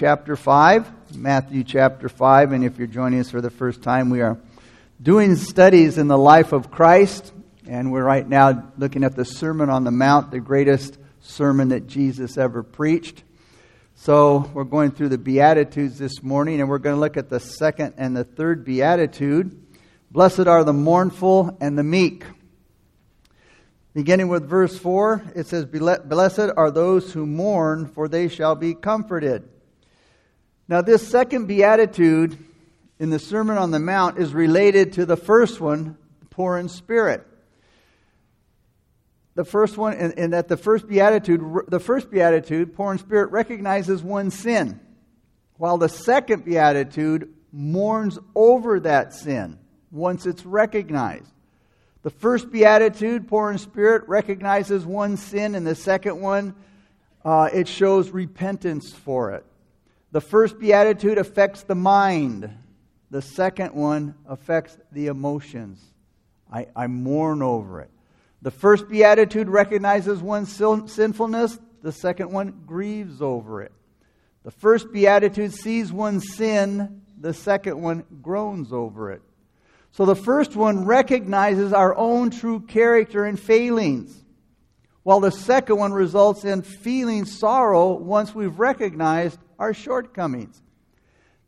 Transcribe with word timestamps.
chapter 0.00 0.34
5. 0.34 1.14
Matthew 1.18 1.62
chapter 1.62 2.08
5. 2.08 2.52
And 2.52 2.64
if 2.64 2.78
you're 2.78 2.86
joining 2.86 3.20
us 3.20 3.30
for 3.30 3.42
the 3.42 3.50
first 3.50 3.82
time, 3.82 4.08
we 4.08 4.22
are 4.22 4.38
doing 5.02 5.36
studies 5.36 5.98
in 5.98 6.08
the 6.08 6.16
life 6.16 6.54
of 6.54 6.70
Christ. 6.70 7.34
And 7.68 7.92
we're 7.92 8.02
right 8.02 8.26
now 8.26 8.72
looking 8.78 9.04
at 9.04 9.14
the 9.14 9.26
Sermon 9.26 9.68
on 9.68 9.84
the 9.84 9.90
Mount, 9.90 10.30
the 10.30 10.40
greatest 10.40 10.96
sermon 11.20 11.68
that 11.68 11.86
Jesus 11.86 12.38
ever 12.38 12.62
preached. 12.62 13.24
So 13.94 14.50
we're 14.54 14.64
going 14.64 14.92
through 14.92 15.10
the 15.10 15.18
Beatitudes 15.18 15.98
this 15.98 16.22
morning, 16.22 16.60
and 16.60 16.70
we're 16.70 16.78
going 16.78 16.96
to 16.96 17.00
look 17.00 17.18
at 17.18 17.28
the 17.28 17.38
second 17.38 17.92
and 17.98 18.16
the 18.16 18.24
third 18.24 18.64
Beatitude. 18.64 19.62
Blessed 20.10 20.46
are 20.46 20.64
the 20.64 20.72
mournful 20.72 21.58
and 21.60 21.76
the 21.76 21.84
meek. 21.84 22.24
Beginning 23.92 24.28
with 24.28 24.48
verse 24.48 24.78
4, 24.78 25.32
it 25.36 25.46
says, 25.46 25.66
Blessed 25.66 26.52
are 26.56 26.70
those 26.70 27.12
who 27.12 27.26
mourn, 27.26 27.86
for 27.86 28.08
they 28.08 28.28
shall 28.28 28.54
be 28.54 28.72
comforted. 28.72 29.46
Now, 30.70 30.82
this 30.82 31.08
second 31.08 31.46
beatitude 31.46 32.38
in 33.00 33.10
the 33.10 33.18
Sermon 33.18 33.58
on 33.58 33.72
the 33.72 33.80
Mount 33.80 34.18
is 34.18 34.32
related 34.32 34.92
to 34.92 35.04
the 35.04 35.16
first 35.16 35.60
one, 35.60 35.98
poor 36.30 36.58
in 36.58 36.68
spirit. 36.68 37.26
The 39.34 39.44
first 39.44 39.76
one, 39.76 39.94
in, 39.94 40.30
that 40.30 40.46
the 40.46 40.56
first 40.56 40.86
beatitude, 40.86 41.42
the 41.66 41.80
first 41.80 42.08
beatitude, 42.08 42.76
poor 42.76 42.92
in 42.92 42.98
spirit, 42.98 43.32
recognizes 43.32 44.00
one's 44.00 44.38
sin, 44.38 44.78
while 45.56 45.76
the 45.76 45.88
second 45.88 46.44
beatitude 46.44 47.34
mourns 47.50 48.20
over 48.36 48.78
that 48.78 49.12
sin 49.12 49.58
once 49.90 50.24
it's 50.24 50.46
recognized. 50.46 51.32
The 52.02 52.10
first 52.10 52.48
beatitude, 52.52 53.26
poor 53.26 53.50
in 53.50 53.58
spirit, 53.58 54.06
recognizes 54.06 54.86
one 54.86 55.16
sin, 55.16 55.56
and 55.56 55.66
the 55.66 55.74
second 55.74 56.20
one, 56.20 56.54
uh, 57.24 57.48
it 57.52 57.66
shows 57.66 58.10
repentance 58.10 58.92
for 58.92 59.32
it. 59.32 59.44
The 60.12 60.20
first 60.20 60.58
beatitude 60.58 61.18
affects 61.18 61.62
the 61.62 61.74
mind, 61.74 62.50
the 63.10 63.22
second 63.22 63.74
one 63.74 64.14
affects 64.26 64.76
the 64.92 65.06
emotions. 65.06 65.80
I, 66.52 66.66
I 66.74 66.86
mourn 66.88 67.42
over 67.42 67.80
it. 67.80 67.90
The 68.42 68.50
first 68.50 68.88
beatitude 68.88 69.48
recognizes 69.48 70.20
one's 70.20 70.52
sinfulness, 70.52 71.58
the 71.82 71.92
second 71.92 72.32
one 72.32 72.62
grieves 72.66 73.22
over 73.22 73.62
it. 73.62 73.72
The 74.42 74.50
first 74.50 74.90
beatitude 74.92 75.52
sees 75.52 75.92
one's 75.92 76.34
sin, 76.34 77.02
the 77.18 77.34
second 77.34 77.80
one 77.80 78.04
groans 78.22 78.72
over 78.72 79.12
it. 79.12 79.22
So 79.92 80.06
the 80.06 80.16
first 80.16 80.56
one 80.56 80.86
recognizes 80.86 81.72
our 81.72 81.94
own 81.96 82.30
true 82.30 82.60
character 82.60 83.24
and 83.24 83.38
failings, 83.38 84.16
while 85.02 85.20
the 85.20 85.30
second 85.32 85.76
one 85.76 85.92
results 85.92 86.44
in 86.44 86.62
feeling 86.62 87.26
sorrow 87.26 87.92
once 87.92 88.34
we've 88.34 88.58
recognized 88.58 89.38
our 89.60 89.74
shortcomings. 89.74 90.60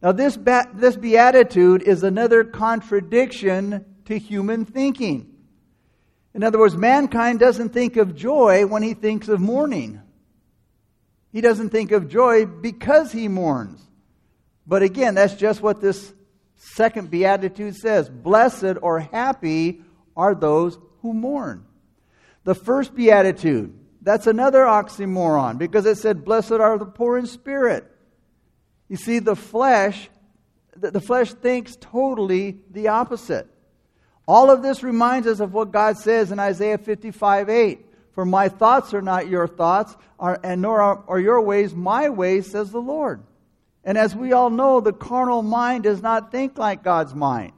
Now, 0.03 0.13
this, 0.13 0.39
this 0.75 0.97
beatitude 0.97 1.83
is 1.83 2.03
another 2.03 2.45
contradiction 2.45 3.85
to 4.05 4.19
human 4.19 4.65
thinking. 4.67 5.35
In 6.35 6.45
other 6.45 6.59
words, 6.59 6.77
mankind 6.77 7.41
doesn't 7.41 7.71
think 7.71 7.97
of 7.97 8.15
joy 8.15 8.67
when 8.67 8.83
he 8.83 8.95
thinks 8.95 9.29
of 9.29 9.41
mourning. 9.41 10.01
He 11.33 11.41
doesn't 11.41 11.71
think 11.71 11.93
of 11.93 12.09
joy 12.09 12.47
because 12.47 13.13
he 13.13 13.29
mourns. 13.29 13.81
But 14.67 14.83
again, 14.83 15.15
that's 15.15 15.35
just 15.35 15.63
what 15.63 15.81
this 15.81 16.13
second 16.57 17.11
beatitude 17.11 17.77
says 17.77 18.09
Blessed 18.09 18.77
or 18.83 19.01
happy 19.01 19.83
are 20.17 20.35
those 20.35 20.79
who 21.01 21.15
mourn. 21.15 21.65
The 22.45 22.55
first 22.55 22.95
beatitude, 22.95 23.73
that's 24.03 24.27
another 24.27 24.61
oxymoron 24.61 25.59
because 25.59 25.87
it 25.87 25.97
said, 25.99 26.25
Blessed 26.25 26.53
are 26.53 26.77
the 26.77 26.87
poor 26.87 27.19
in 27.19 27.27
spirit. 27.27 27.92
You 28.93 28.99
see, 28.99 29.21
the 29.21 29.35
flesh, 29.35 30.11
the 30.77 31.01
flesh 31.01 31.33
thinks 31.33 31.79
totally 31.81 32.59
the 32.71 32.89
opposite. 32.89 33.49
All 34.29 34.51
of 34.51 34.61
this 34.61 34.83
reminds 34.83 35.27
us 35.27 35.41
of 35.41 35.55
what 35.55 35.73
God 35.73 35.97
says 35.97 36.31
in 36.31 36.39
Isaiah 36.39 36.77
55 36.77 37.49
8. 37.49 37.87
For 38.13 38.27
my 38.27 38.51
thoughts 38.51 38.93
are 38.93 39.01
not 39.01 39.29
your 39.29 39.49
thoughts, 39.49 39.97
and 40.21 40.61
nor 40.61 40.83
are 40.83 41.19
your 41.19 41.41
ways 41.41 41.75
my 41.75 42.11
ways, 42.11 42.51
says 42.51 42.71
the 42.71 42.83
Lord. 42.83 43.23
And 43.83 43.97
as 43.97 44.15
we 44.15 44.35
all 44.35 44.51
know, 44.51 44.81
the 44.81 44.93
carnal 44.93 45.41
mind 45.41 45.85
does 45.85 46.03
not 46.03 46.31
think 46.31 46.59
like 46.59 46.85
God's 46.85 47.15
mind. 47.15 47.53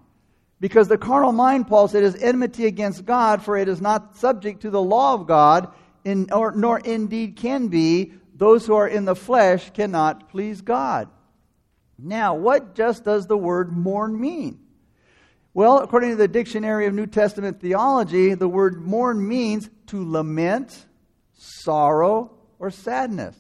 Because 0.61 0.87
the 0.87 0.99
carnal 0.99 1.33
mind, 1.33 1.66
Paul 1.66 1.89
said, 1.89 2.05
is 2.05 2.15
enmity 2.15 2.66
against 2.66 3.06
God, 3.06 3.43
for 3.43 3.56
it 3.56 3.69
is 3.69 3.81
not 3.81 4.16
subject 4.19 4.62
to 4.62 4.71
the 4.71 4.81
law 4.81 5.15
of 5.15 5.27
God, 5.27 5.75
in, 6.05 6.31
or, 6.31 6.53
nor 6.53 6.78
indeed 6.78 7.34
can 7.34 7.66
be. 7.66 8.12
Those 8.37 8.65
who 8.65 8.75
are 8.75 8.87
in 8.87 9.05
the 9.05 9.16
flesh 9.16 9.71
cannot 9.71 10.28
please 10.28 10.61
God. 10.61 11.09
Now, 11.99 12.34
what 12.34 12.75
just 12.75 13.05
does 13.05 13.27
the 13.27 13.37
word 13.37 13.72
mourn 13.72 14.21
mean? 14.21 14.60
Well, 15.53 15.78
according 15.78 16.10
to 16.10 16.16
the 16.16 16.27
Dictionary 16.27 16.87
of 16.87 16.94
New 16.94 17.06
Testament 17.06 17.60
Theology, 17.60 18.34
the 18.34 18.49
word 18.49 18.84
mourn 18.84 19.27
means 19.27 19.71
to 19.87 20.10
lament, 20.10 20.87
sorrow, 21.34 22.33
or 22.59 22.71
sadness. 22.71 23.37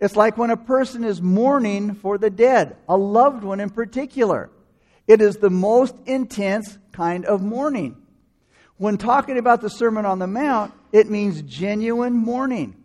It's 0.00 0.16
like 0.16 0.38
when 0.38 0.50
a 0.50 0.56
person 0.56 1.02
is 1.02 1.20
mourning 1.20 1.94
for 1.94 2.18
the 2.18 2.30
dead, 2.30 2.76
a 2.88 2.96
loved 2.96 3.42
one 3.42 3.58
in 3.60 3.70
particular. 3.70 4.50
It 5.08 5.20
is 5.20 5.36
the 5.36 5.50
most 5.50 5.96
intense 6.06 6.78
kind 6.92 7.26
of 7.26 7.42
mourning. 7.42 7.96
When 8.76 8.96
talking 8.96 9.36
about 9.36 9.60
the 9.60 9.68
Sermon 9.68 10.06
on 10.06 10.20
the 10.20 10.26
Mount, 10.26 10.72
it 10.92 11.10
means 11.10 11.42
genuine 11.42 12.14
mourning, 12.14 12.76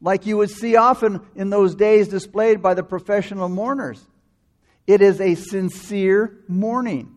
like 0.00 0.26
you 0.26 0.36
would 0.36 0.50
see 0.50 0.76
often 0.76 1.22
in 1.34 1.50
those 1.50 1.74
days 1.74 2.08
displayed 2.08 2.62
by 2.62 2.74
the 2.74 2.84
professional 2.84 3.48
mourners. 3.48 4.04
It 4.86 5.00
is 5.00 5.20
a 5.20 5.34
sincere 5.34 6.38
mourning. 6.46 7.16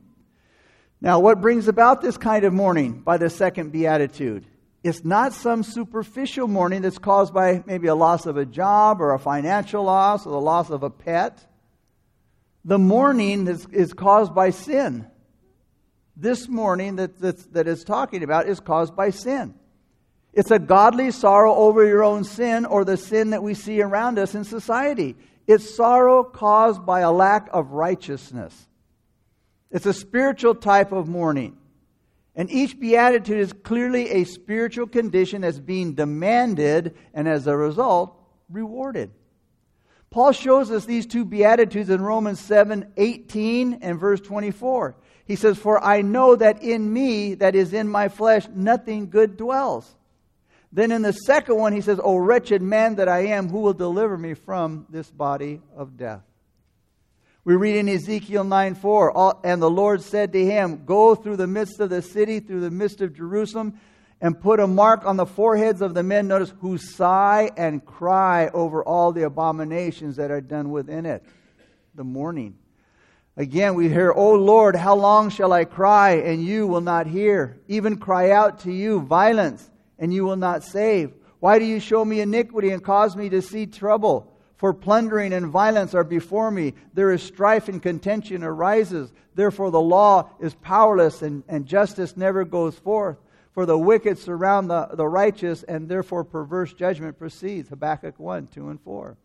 Now, 1.00 1.20
what 1.20 1.42
brings 1.42 1.68
about 1.68 2.02
this 2.02 2.18
kind 2.18 2.44
of 2.44 2.54
mourning 2.54 3.02
by 3.02 3.18
the 3.18 3.30
second 3.30 3.72
beatitude? 3.72 4.46
It's 4.84 5.04
not 5.04 5.34
some 5.34 5.64
superficial 5.64 6.48
mourning 6.48 6.82
that's 6.82 6.98
caused 6.98 7.34
by 7.34 7.64
maybe 7.66 7.88
a 7.88 7.96
loss 7.96 8.26
of 8.26 8.38
a 8.38 8.46
job 8.46 9.02
or 9.02 9.14
a 9.14 9.20
financial 9.20 9.84
loss 9.84 10.26
or 10.26 10.32
the 10.32 10.40
loss 10.40 10.70
of 10.70 10.84
a 10.84 10.90
pet. 10.90 11.46
The 12.64 12.80
mourning 12.80 13.48
is, 13.48 13.66
is 13.72 13.94
caused 13.94 14.34
by 14.34 14.52
sin. 14.52 15.08
This 16.16 16.48
mourning 16.48 16.96
that, 16.96 17.20
that's, 17.20 17.46
that 17.48 17.68
is 17.68 17.84
talking 17.84 18.24
about 18.24 18.48
is 18.48 18.60
caused 18.60 18.96
by 18.96 19.10
sin. 19.12 19.54
It's 20.34 20.52
a 20.52 20.60
godly 20.60 21.12
sorrow 21.12 21.54
over 21.54 21.86
your 21.86 22.04
own 22.04 22.24
sin 22.24 22.66
or 22.66 22.86
the 22.86 22.98
sin 22.98 23.32
that 23.32 23.44
we 23.44 23.54
see 23.54 23.82
around 23.82 24.20
us 24.20 24.36
in 24.36 24.44
society. 24.44 25.16
It's 25.48 25.74
sorrow 25.76 26.24
caused 26.24 26.86
by 26.86 27.00
a 27.00 27.12
lack 27.12 27.48
of 27.54 27.72
righteousness. 27.72 28.68
It's 29.72 29.86
a 29.86 29.94
spiritual 29.94 30.56
type 30.56 30.92
of 30.92 31.08
mourning. 31.08 31.58
And 32.36 32.52
each 32.52 32.80
beatitude 32.80 33.40
is 33.40 33.52
clearly 33.52 34.10
a 34.10 34.24
spiritual 34.26 34.88
condition 34.88 35.42
that's 35.42 35.60
being 35.60 35.96
demanded 35.96 36.96
and 37.14 37.28
as 37.28 37.48
a 37.48 37.58
result, 37.58 38.16
rewarded. 38.50 39.10
Paul 40.10 40.32
shows 40.32 40.70
us 40.70 40.86
these 40.86 41.06
two 41.06 41.26
beatitudes 41.26 41.90
in 41.90 42.02
Romans 42.02 42.40
7 42.40 42.94
18 42.96 43.80
and 43.82 44.00
verse 44.00 44.22
24. 44.22 44.96
He 45.26 45.36
says, 45.36 45.58
For 45.58 45.84
I 45.84 46.02
know 46.02 46.36
that 46.36 46.62
in 46.62 46.92
me, 46.92 47.34
that 47.36 47.56
is 47.56 47.74
in 47.74 47.90
my 47.90 48.08
flesh, 48.08 48.48
nothing 48.54 49.10
good 49.10 49.36
dwells. 49.36 49.96
Then 50.72 50.92
in 50.92 51.02
the 51.02 51.14
second 51.14 51.58
one, 51.58 51.74
he 51.74 51.82
says, 51.82 52.00
O 52.04 52.18
wretched 52.18 52.62
man 52.62 52.96
that 52.96 53.08
I 53.08 53.28
am, 53.28 53.50
who 53.50 53.60
will 53.60 53.74
deliver 53.74 54.18
me 54.18 54.34
from 54.34 54.86
this 54.90 55.10
body 55.10 55.62
of 55.76 55.98
death? 55.98 56.22
We 57.48 57.56
read 57.56 57.78
in 57.78 57.88
Ezekiel 57.88 58.44
9 58.44 58.76
4, 58.76 59.40
and 59.46 59.62
the 59.62 59.70
Lord 59.70 60.02
said 60.02 60.34
to 60.34 60.46
him, 60.46 60.84
Go 60.86 61.16
through 61.16 61.38
the 61.38 61.48
midst 61.48 61.80
of 61.80 61.90
the 61.90 62.02
city, 62.02 62.42
through 62.42 62.60
the 62.60 62.70
midst 62.70 63.00
of 63.00 63.16
Jerusalem, 63.16 63.80
and 64.20 64.38
put 64.38 64.60
a 64.60 64.68
mark 64.68 65.06
on 65.06 65.16
the 65.16 65.26
foreheads 65.26 65.82
of 65.82 65.94
the 65.94 66.04
men, 66.04 66.28
notice, 66.28 66.54
who 66.60 66.78
sigh 66.78 67.52
and 67.56 67.86
cry 67.86 68.50
over 68.50 68.84
all 68.84 69.14
the 69.14 69.24
abominations 69.24 70.18
that 70.18 70.30
are 70.30 70.42
done 70.42 70.72
within 70.72 71.06
it. 71.06 71.24
The 71.96 72.04
mourning. 72.04 72.58
Again, 73.38 73.76
we 73.76 73.88
hear, 73.88 74.12
O 74.12 74.32
Lord, 74.32 74.76
how 74.76 74.96
long 74.96 75.30
shall 75.30 75.54
I 75.54 75.64
cry, 75.64 76.16
and 76.16 76.44
you 76.44 76.68
will 76.68 76.82
not 76.82 77.08
hear? 77.08 77.62
Even 77.70 77.98
cry 77.98 78.32
out 78.32 78.60
to 78.62 78.74
you 78.74 79.00
violence, 79.00 79.70
and 80.00 80.14
you 80.14 80.24
will 80.24 80.36
not 80.36 80.64
save. 80.64 81.14
Why 81.40 81.60
do 81.60 81.66
you 81.66 81.80
show 81.80 82.04
me 82.04 82.22
iniquity 82.22 82.72
and 82.72 82.84
cause 82.84 83.16
me 83.16 83.30
to 83.30 83.42
see 83.42 83.66
trouble? 83.66 84.34
For 84.56 84.74
plundering 84.74 85.34
and 85.34 85.48
violence 85.48 85.94
are 85.94 86.04
before 86.04 86.50
me. 86.50 86.74
There 86.94 87.12
is 87.12 87.22
strife 87.22 87.70
and 87.70 87.82
contention 87.82 88.44
arises. 88.44 89.12
Therefore, 89.36 89.70
the 89.70 89.82
law 89.82 90.32
is 90.40 90.56
powerless 90.56 91.22
and, 91.22 91.44
and 91.48 91.68
justice 91.68 92.18
never 92.18 92.44
goes 92.44 92.76
forth. 92.76 93.18
For 93.52 93.66
the 93.66 93.78
wicked 93.78 94.18
surround 94.18 94.70
the, 94.70 94.88
the 94.94 95.08
righteous, 95.08 95.64
and 95.64 95.90
therefore 95.90 96.24
perverse 96.24 96.74
judgment 96.74 97.18
proceeds. 97.18 97.70
Habakkuk 97.70 98.20
1, 98.20 98.48
2, 98.48 98.70
and 98.70 98.82
4. 98.82 99.18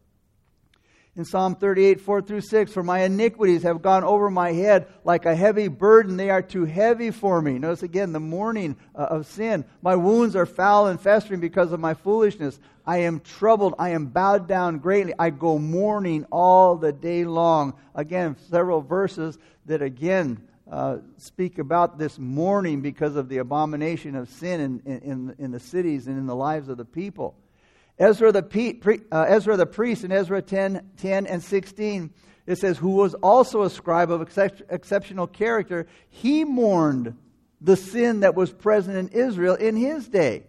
In 1.15 1.27
Psalm 1.27 1.57
38, 1.57 2.01
4 2.01 2.23
through 2.23 2.41
6, 2.41 2.73
for 2.73 2.83
my 2.83 3.01
iniquities 3.01 3.65
have 3.65 3.83
gone 3.83 4.03
over 4.03 4.31
my 4.31 4.53
head 4.53 4.87
like 5.05 5.27
a 5.27 5.37
heavy 5.37 5.69
burden. 5.69 6.17
They 6.17 6.31
are 6.31 6.41
too 6.41 6.65
heavy 6.65 7.11
for 7.11 7.43
me. 7.43 7.59
Notice 7.59 7.83
again 7.83 8.15
the 8.15 8.21
mourning 8.21 8.77
uh, 8.95 9.09
of 9.11 9.27
sin. 9.27 9.67
My 9.83 9.95
wounds 9.95 10.35
are 10.37 10.47
foul 10.47 10.87
and 10.87 10.99
festering 10.99 11.39
because 11.41 11.71
of 11.71 11.81
my 11.81 11.93
foolishness. 11.93 12.59
I 12.87 12.99
am 12.99 13.21
troubled. 13.21 13.75
I 13.79 13.91
am 13.91 14.07
bowed 14.07 14.49
down 14.49 14.79
greatly. 14.79 15.13
I 15.19 15.29
go 15.29 15.59
mourning 15.59 16.25
all 16.33 16.77
the 16.77 16.93
day 16.93 17.27
long. 17.27 17.75
Again, 17.95 18.35
several 18.49 18.81
verses 18.81 19.37
that 19.67 19.83
again 19.83 20.49
uh, 20.71 20.97
speak 21.19 21.59
about 21.59 21.99
this 21.99 22.19
mourning 22.19 22.81
because 22.81 23.17
of 23.17 23.29
the 23.29 23.37
abomination 23.37 24.17
of 24.17 24.31
sin 24.31 24.83
in, 24.87 25.01
in, 25.03 25.35
in 25.39 25.51
the 25.51 25.61
cities 25.61 26.07
and 26.07 26.17
in 26.17 26.25
the 26.25 26.35
lives 26.35 26.71
of 26.71 26.79
the 26.79 26.87
people. 26.87 27.35
Ezra 27.99 28.33
the, 28.33 28.43
pre, 28.43 29.01
uh, 29.11 29.27
Ezra 29.29 29.57
the 29.57 29.67
priest 29.67 30.05
in 30.05 30.13
Ezra 30.13 30.43
10, 30.43 30.91
10 30.97 31.27
and 31.27 31.43
16, 31.43 32.13
it 32.47 32.59
says, 32.59 32.79
who 32.79 32.91
was 32.91 33.15
also 33.15 33.63
a 33.63 33.71
scribe 33.71 34.11
of 34.11 34.23
excep- 34.23 34.63
exceptional 34.71 35.27
character, 35.27 35.87
he 36.09 36.45
mourned 36.45 37.17
the 37.61 37.77
sin 37.77 38.21
that 38.21 38.35
was 38.35 38.53
present 38.53 38.97
in 38.97 39.09
Israel 39.09 39.55
in 39.55 39.77
his 39.77 40.09
day. 40.09 40.45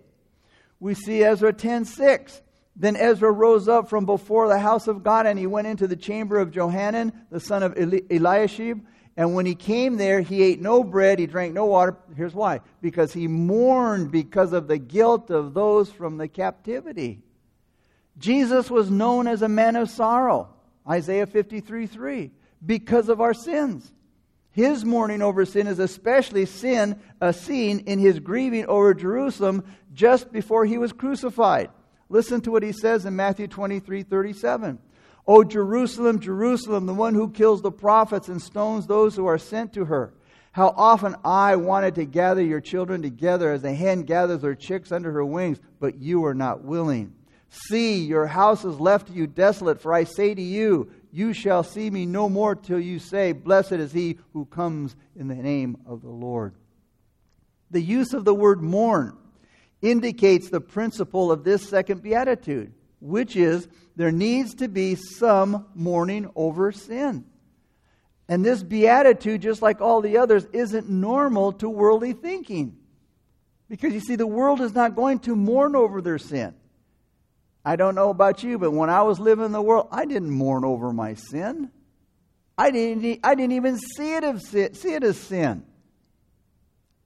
We 0.79 0.95
see 0.95 1.23
Ezra 1.23 1.53
10 1.53 1.85
6. 1.85 2.41
Then 2.75 2.95
Ezra 2.95 3.31
rose 3.31 3.67
up 3.67 3.87
from 3.87 4.07
before 4.07 4.47
the 4.47 4.57
house 4.57 4.87
of 4.87 5.03
God, 5.03 5.27
and 5.27 5.37
he 5.37 5.45
went 5.45 5.67
into 5.67 5.87
the 5.87 5.95
chamber 5.95 6.39
of 6.39 6.51
Johanan, 6.51 7.13
the 7.29 7.39
son 7.39 7.61
of 7.61 7.77
Eli- 7.77 8.01
Eliashib. 8.09 8.83
And 9.15 9.35
when 9.35 9.45
he 9.45 9.53
came 9.53 9.97
there, 9.97 10.21
he 10.21 10.41
ate 10.41 10.59
no 10.59 10.83
bread, 10.83 11.19
he 11.19 11.27
drank 11.27 11.53
no 11.53 11.65
water. 11.65 11.95
Here's 12.15 12.33
why 12.33 12.61
because 12.81 13.13
he 13.13 13.27
mourned 13.27 14.11
because 14.11 14.53
of 14.53 14.67
the 14.67 14.79
guilt 14.79 15.29
of 15.29 15.53
those 15.53 15.91
from 15.91 16.17
the 16.17 16.27
captivity. 16.27 17.21
Jesus 18.17 18.69
was 18.69 18.91
known 18.91 19.27
as 19.27 19.41
a 19.41 19.49
man 19.49 19.75
of 19.75 19.89
sorrow, 19.89 20.49
Isaiah 20.87 21.25
53 21.25 21.87
3, 21.87 22.31
because 22.65 23.09
of 23.09 23.21
our 23.21 23.33
sins. 23.33 23.91
His 24.51 24.85
mourning 24.85 25.23
over 25.23 25.45
sin 25.45 25.65
is 25.65 25.79
especially 25.79 26.45
sin 26.45 27.01
uh, 27.19 27.31
seen 27.31 27.79
in 27.79 27.97
his 27.97 28.19
grieving 28.19 28.67
over 28.67 28.93
Jerusalem 28.93 29.63
just 29.93 30.31
before 30.31 30.63
he 30.65 30.77
was 30.77 30.93
crucified. 30.93 31.71
Listen 32.07 32.39
to 32.41 32.51
what 32.51 32.61
he 32.61 32.71
says 32.71 33.05
in 33.05 33.15
Matthew 33.15 33.47
23 33.47 34.03
37. 34.03 34.77
O 35.25 35.43
Jerusalem, 35.43 36.19
Jerusalem, 36.19 36.85
the 36.85 36.93
one 36.93 37.15
who 37.15 37.31
kills 37.31 37.61
the 37.61 37.71
prophets 37.71 38.27
and 38.27 38.41
stones 38.41 38.85
those 38.85 39.15
who 39.15 39.25
are 39.25 39.37
sent 39.37 39.73
to 39.73 39.85
her. 39.85 40.13
How 40.51 40.67
often 40.77 41.15
I 41.23 41.55
wanted 41.55 41.95
to 41.95 42.05
gather 42.05 42.43
your 42.43 42.61
children 42.61 43.01
together 43.01 43.51
as 43.51 43.63
a 43.63 43.73
hen 43.73 44.03
gathers 44.03 44.43
her 44.43 44.53
chicks 44.53 44.91
under 44.91 45.11
her 45.11 45.25
wings, 45.25 45.59
but 45.79 45.99
you 45.99 46.25
are 46.25 46.35
not 46.35 46.63
willing. 46.63 47.15
See, 47.55 48.03
your 48.03 48.25
house 48.25 48.65
is 48.65 48.79
left 48.79 49.07
to 49.07 49.13
you 49.13 49.27
desolate, 49.27 49.79
for 49.79 49.93
I 49.93 50.05
say 50.05 50.33
to 50.33 50.41
you, 50.41 50.89
you 51.11 51.33
shall 51.33 51.63
see 51.63 51.87
me 51.87 52.07
no 52.07 52.27
more 52.27 52.55
till 52.55 52.79
you 52.79 52.97
say, 52.97 53.31
Blessed 53.31 53.73
is 53.73 53.91
he 53.91 54.17
who 54.33 54.45
comes 54.45 54.95
in 55.15 55.27
the 55.27 55.35
name 55.35 55.77
of 55.85 56.01
the 56.01 56.09
Lord. 56.09 56.55
The 57.69 57.79
use 57.81 58.13
of 58.13 58.25
the 58.25 58.33
word 58.33 58.63
mourn 58.63 59.15
indicates 59.83 60.49
the 60.49 60.61
principle 60.61 61.31
of 61.31 61.43
this 61.43 61.69
second 61.69 62.01
beatitude, 62.01 62.73
which 62.99 63.35
is 63.35 63.67
there 63.95 64.11
needs 64.11 64.55
to 64.55 64.67
be 64.67 64.95
some 64.95 65.67
mourning 65.75 66.31
over 66.35 66.71
sin. 66.71 67.23
And 68.27 68.43
this 68.43 68.63
beatitude, 68.63 69.43
just 69.43 69.61
like 69.61 69.79
all 69.79 70.01
the 70.01 70.17
others, 70.17 70.47
isn't 70.53 70.89
normal 70.89 71.51
to 71.53 71.69
worldly 71.69 72.13
thinking. 72.13 72.77
Because 73.69 73.93
you 73.93 73.99
see, 73.99 74.15
the 74.15 74.25
world 74.25 74.59
is 74.59 74.73
not 74.73 74.95
going 74.95 75.19
to 75.19 75.35
mourn 75.35 75.75
over 75.75 76.01
their 76.01 76.17
sin. 76.17 76.55
I 77.65 77.75
don't 77.75 77.95
know 77.95 78.09
about 78.09 78.43
you, 78.43 78.57
but 78.57 78.71
when 78.71 78.89
I 78.89 79.03
was 79.03 79.19
living 79.19 79.45
in 79.45 79.51
the 79.51 79.61
world, 79.61 79.87
I 79.91 80.05
didn't 80.05 80.29
mourn 80.29 80.65
over 80.65 80.91
my 80.91 81.13
sin. 81.13 81.71
I 82.57 82.71
didn't, 82.71 83.19
I 83.23 83.35
didn't 83.35 83.53
even 83.53 83.77
see 83.77 84.15
it, 84.15 84.23
as, 84.23 84.47
see 84.47 84.93
it 84.93 85.03
as 85.03 85.17
sin. 85.17 85.65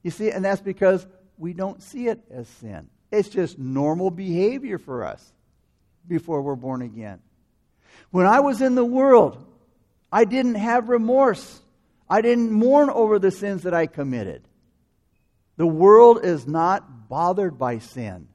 You 0.03 0.11
see, 0.11 0.31
and 0.31 0.43
that's 0.43 0.61
because 0.61 1.05
we 1.37 1.53
don't 1.53 1.81
see 1.83 2.07
it 2.07 2.19
as 2.31 2.47
sin. 2.47 2.89
It's 3.11 3.29
just 3.29 3.59
normal 3.59 4.09
behavior 4.09 4.77
for 4.77 5.05
us 5.05 5.33
before 6.07 6.41
we're 6.41 6.55
born 6.55 6.81
again. 6.81 7.19
When 8.11 8.25
I 8.25 8.39
was 8.39 8.61
in 8.61 8.75
the 8.75 8.85
world, 8.85 9.45
I 10.11 10.25
didn't 10.25 10.55
have 10.55 10.89
remorse. 10.89 11.61
I 12.09 12.21
didn't 12.21 12.51
mourn 12.51 12.89
over 12.89 13.19
the 13.19 13.31
sins 13.31 13.63
that 13.63 13.73
I 13.73 13.85
committed. 13.85 14.47
The 15.57 15.67
world 15.67 16.23
is 16.23 16.47
not 16.47 17.09
bothered 17.09 17.57
by 17.57 17.79
sin. 17.79 18.27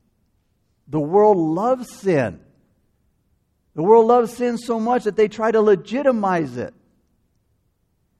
The 0.93 1.01
world 1.01 1.39
loves 1.39 1.91
sin. 1.91 2.39
The 3.75 3.83
world 3.83 4.07
loves 4.07 4.35
sin 4.35 4.59
so 4.59 4.79
much 4.79 5.05
that 5.05 5.17
they 5.17 5.27
try 5.27 5.51
to 5.51 5.63
legitimize 5.63 6.59
it 6.59 6.75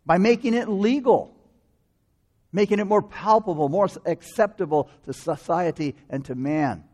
by 0.07 0.17
making 0.17 0.55
it 0.55 0.71
legal, 0.71 1.37
making 2.51 2.79
it 2.79 2.87
more 2.87 3.03
palpable, 3.03 3.69
more 3.69 3.91
acceptable 4.07 4.89
to 5.05 5.13
society 5.13 5.95
and 6.09 6.25
to 6.25 6.35
man. 6.35 6.85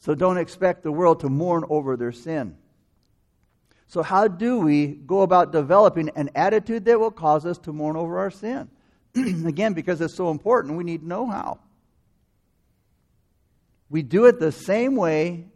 So 0.00 0.16
don't 0.16 0.36
expect 0.36 0.82
the 0.82 0.90
world 0.90 1.20
to 1.20 1.28
mourn 1.28 1.62
over 1.70 1.96
their 1.96 2.10
sin. 2.10 2.56
So, 3.86 4.02
how 4.02 4.26
do 4.26 4.58
we 4.58 4.88
go 4.88 5.20
about 5.20 5.52
developing 5.52 6.08
an 6.16 6.30
attitude 6.34 6.86
that 6.86 6.98
will 6.98 7.12
cause 7.12 7.46
us 7.46 7.56
to 7.58 7.72
mourn 7.72 7.94
over 7.94 8.18
our 8.18 8.32
sin? 8.32 8.68
Again, 9.14 9.74
because 9.74 10.00
it's 10.00 10.16
so 10.16 10.32
important, 10.32 10.76
we 10.76 10.82
need 10.82 11.04
know 11.04 11.24
how. 11.28 11.60
We 13.88 14.02
do 14.02 14.26
it 14.26 14.40
the 14.40 14.52
same 14.52 14.96
way 14.96 15.46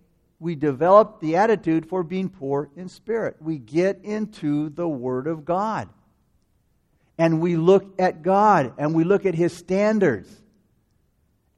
we 0.40 0.54
develop 0.54 1.20
the 1.20 1.36
attitude 1.36 1.86
for 1.86 2.02
being 2.02 2.30
poor 2.30 2.70
in 2.74 2.88
spirit. 2.88 3.36
We 3.40 3.58
get 3.58 4.00
into 4.02 4.70
the 4.70 4.88
Word 4.88 5.26
of 5.26 5.44
God. 5.44 5.88
And 7.18 7.42
we 7.42 7.56
look 7.56 8.00
at 8.00 8.22
God 8.22 8.72
and 8.78 8.94
we 8.94 9.04
look 9.04 9.26
at 9.26 9.34
His 9.34 9.54
standards. 9.54 10.34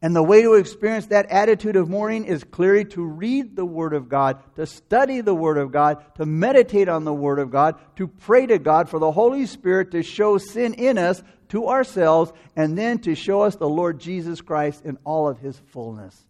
And 0.04 0.16
the 0.16 0.22
way 0.22 0.42
to 0.42 0.54
experience 0.54 1.06
that 1.06 1.30
attitude 1.30 1.76
of 1.76 1.88
mourning 1.88 2.24
is 2.24 2.42
clearly 2.42 2.84
to 2.86 3.04
read 3.04 3.54
the 3.54 3.64
Word 3.64 3.94
of 3.94 4.08
God, 4.08 4.42
to 4.56 4.66
study 4.66 5.20
the 5.20 5.34
Word 5.34 5.58
of 5.58 5.70
God, 5.70 6.04
to 6.16 6.26
meditate 6.26 6.88
on 6.88 7.04
the 7.04 7.14
Word 7.14 7.38
of 7.38 7.52
God, 7.52 7.78
to 7.96 8.08
pray 8.08 8.46
to 8.46 8.58
God 8.58 8.88
for 8.88 8.98
the 8.98 9.12
Holy 9.12 9.46
Spirit 9.46 9.92
to 9.92 10.02
show 10.02 10.38
sin 10.38 10.74
in 10.74 10.98
us 10.98 11.22
to 11.50 11.68
ourselves, 11.68 12.32
and 12.56 12.76
then 12.76 12.98
to 12.98 13.14
show 13.14 13.42
us 13.42 13.54
the 13.54 13.68
Lord 13.68 14.00
Jesus 14.00 14.40
Christ 14.40 14.84
in 14.84 14.98
all 15.04 15.28
of 15.28 15.38
His 15.38 15.56
fullness 15.68 16.24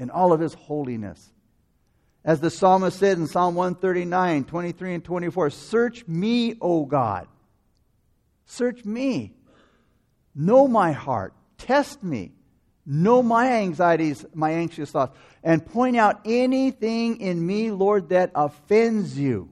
in 0.00 0.10
all 0.10 0.32
of 0.32 0.40
his 0.40 0.54
holiness. 0.54 1.30
As 2.24 2.40
the 2.40 2.50
psalmist 2.50 2.98
said 2.98 3.18
in 3.18 3.26
Psalm 3.26 3.54
139, 3.54 4.44
23 4.44 4.94
and 4.94 5.04
24, 5.04 5.50
Search 5.50 6.08
me, 6.08 6.56
O 6.60 6.86
God. 6.86 7.28
Search 8.46 8.84
me. 8.84 9.34
Know 10.34 10.66
my 10.66 10.92
heart. 10.92 11.34
Test 11.58 12.02
me. 12.02 12.32
Know 12.86 13.22
my 13.22 13.52
anxieties, 13.52 14.24
my 14.34 14.52
anxious 14.52 14.90
thoughts. 14.90 15.16
And 15.44 15.64
point 15.64 15.96
out 15.96 16.22
anything 16.24 17.20
in 17.20 17.46
me, 17.46 17.70
Lord, 17.70 18.08
that 18.08 18.32
offends 18.34 19.18
you. 19.18 19.50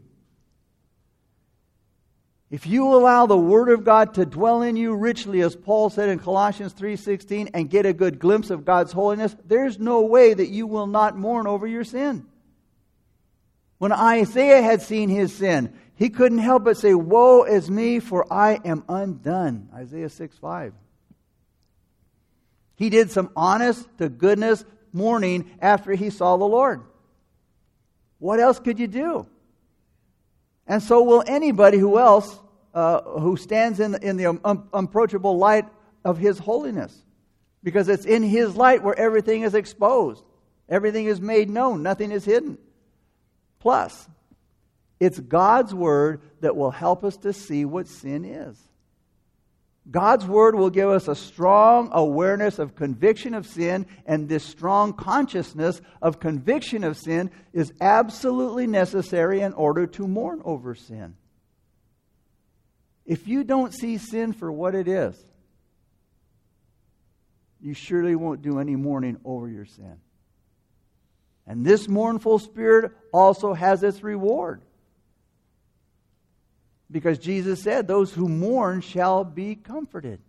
If 2.51 2.67
you 2.67 2.95
allow 2.95 3.27
the 3.27 3.37
word 3.37 3.69
of 3.69 3.85
God 3.85 4.15
to 4.15 4.25
dwell 4.25 4.63
in 4.63 4.77
you 4.77 4.95
richly 4.95 5.43
as 5.43 5.55
Paul 5.55 5.91
said 5.91 6.09
in 6.09 6.19
Colossians 6.19 6.73
3:16 6.73 7.51
and 7.53 7.69
get 7.69 7.85
a 7.85 7.93
good 7.93 8.19
glimpse 8.19 8.49
of 8.49 8.65
God's 8.65 8.93
holiness, 8.93 9.37
there's 9.45 9.79
no 9.79 10.03
way 10.03 10.33
that 10.33 10.49
you 10.49 10.67
will 10.67 10.87
not 10.87 11.19
mourn 11.19 11.47
over 11.47 11.67
your 11.67 11.85
sin. 11.85 12.27
When 13.77 13.93
Isaiah 13.93 14.63
had 14.63 14.81
seen 14.81 15.11
his 15.11 15.33
sin, 15.33 15.75
he 15.95 16.09
couldn't 16.09 16.39
help 16.39 16.65
but 16.65 16.79
say, 16.79 16.95
"Woe 16.95 17.43
is 17.43 17.71
me, 17.71 18.01
for 18.01 18.25
I 18.33 18.55
am 18.65 18.83
undone." 18.89 19.69
Isaiah 19.75 20.09
6:5. 20.09 20.73
He 22.77 22.89
did 22.89 23.11
some 23.11 23.31
honest 23.37 23.87
to 23.99 24.09
goodness 24.09 24.65
mourning 24.93 25.51
after 25.61 25.93
he 25.93 26.09
saw 26.09 26.39
the 26.39 26.45
Lord. 26.45 26.81
What 28.19 28.41
else 28.41 28.59
could 28.59 28.79
you 28.79 28.87
do? 28.87 29.27
And 30.69 30.83
so 30.83 31.03
will 31.03 31.25
anybody 31.27 31.79
who 31.79 31.99
else 31.99 32.39
uh, 32.75 33.03
who 33.19 33.37
stands 33.37 33.81
in 33.81 33.97
in 34.03 34.17
the 34.17 34.27
un- 34.27 34.69
unapproachable 34.73 35.37
light 35.37 35.65
of 36.05 36.19
His 36.19 36.39
holiness. 36.39 36.97
Because 37.65 37.89
it's 37.89 38.05
in 38.05 38.23
His 38.23 38.55
light 38.55 38.85
where 38.85 38.97
everything 38.97 39.43
is 39.43 39.55
exposed, 39.55 40.23
everything 40.69 41.07
is 41.07 41.21
made 41.21 41.51
known, 41.51 41.83
nothing 41.83 42.13
is 42.13 42.25
hidden. 42.25 42.57
Plus, 43.59 44.09
it's 45.01 45.19
God's 45.19 45.75
Word 45.75 46.21
that 46.41 46.57
will 46.57 46.71
help 46.71 47.03
us 47.03 47.17
to 47.19 47.33
see 47.33 47.65
what 47.65 47.89
sin 47.89 48.25
is. 48.25 48.57
God's 49.91 50.27
Word 50.27 50.55
will 50.55 50.71
give 50.71 50.91
us 50.91 51.09
a 51.09 51.15
strong 51.15 51.89
awareness 51.93 52.59
of 52.59 52.75
conviction 52.75 53.33
of 53.33 53.47
sin, 53.47 53.87
and 54.05 54.29
this 54.29 54.45
strong 54.45 54.93
consciousness 54.93 55.81
of 56.03 56.21
conviction 56.21 56.85
of 56.85 56.97
sin 56.97 57.31
is 57.53 57.73
absolutely 57.81 58.67
necessary 58.67 59.41
in 59.41 59.55
order 59.55 59.87
to 59.87 60.07
mourn 60.07 60.43
over 60.45 60.75
sin. 60.75 61.17
If 63.07 63.27
you 63.27 63.45
don't 63.45 63.73
see 63.73 63.97
sin 63.97 64.35
for 64.35 64.53
what 64.53 64.75
it 64.75 64.89
is, 64.89 65.17
you 67.61 67.73
surely 67.73 68.15
won't 68.15 68.43
do 68.43 68.59
any 68.61 68.77
mourning 68.77 69.19
over 69.25 69.49
your 69.49 69.65
sin. 69.65 69.97
And 71.47 71.65
this 71.65 71.89
mournful 71.89 72.41
spirit 72.41 72.93
also 73.11 73.55
has 73.55 73.83
its 73.83 74.03
reward. 74.03 74.61
Because 76.91 77.19
Jesus 77.19 77.63
said, 77.63 77.87
Those 77.87 78.13
who 78.13 78.29
mourn 78.29 78.81
shall 78.81 79.25
be 79.25 79.55
comforted. 79.55 80.21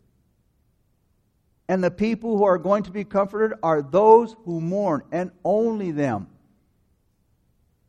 And 1.67 1.83
the 1.83 1.91
people 1.91 2.37
who 2.37 2.43
are 2.45 2.57
going 2.57 2.83
to 2.83 2.91
be 2.91 3.03
comforted 3.03 3.57
are 3.61 3.81
those 3.81 4.35
who 4.45 4.59
mourn, 4.59 5.03
and 5.11 5.31
only 5.45 5.91
them. 5.91 6.27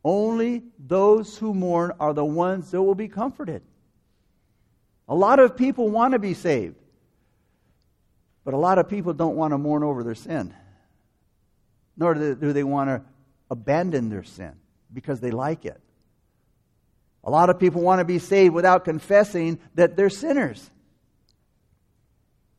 Only 0.03 0.63
those 0.79 1.37
who 1.37 1.53
mourn 1.53 1.91
are 1.99 2.13
the 2.13 2.25
ones 2.25 2.71
that 2.71 2.81
will 2.81 2.95
be 2.95 3.07
comforted. 3.07 3.61
A 5.07 5.15
lot 5.15 5.39
of 5.39 5.57
people 5.57 5.89
want 5.89 6.13
to 6.13 6.19
be 6.19 6.33
saved, 6.33 6.75
but 8.45 8.53
a 8.53 8.57
lot 8.57 8.77
of 8.77 8.87
people 8.87 9.13
don't 9.13 9.35
want 9.35 9.51
to 9.51 9.57
mourn 9.57 9.83
over 9.83 10.03
their 10.03 10.15
sin, 10.15 10.53
nor 11.97 12.13
do 12.13 12.53
they 12.53 12.63
want 12.63 12.89
to 12.89 13.01
abandon 13.49 14.09
their 14.09 14.23
sin 14.23 14.53
because 14.93 15.19
they 15.19 15.31
like 15.31 15.65
it. 15.65 15.79
A 17.23 17.29
lot 17.29 17.49
of 17.49 17.59
people 17.59 17.81
want 17.81 17.99
to 17.99 18.05
be 18.05 18.19
saved 18.19 18.53
without 18.53 18.85
confessing 18.85 19.59
that 19.75 19.95
they're 19.95 20.09
sinners. 20.09 20.71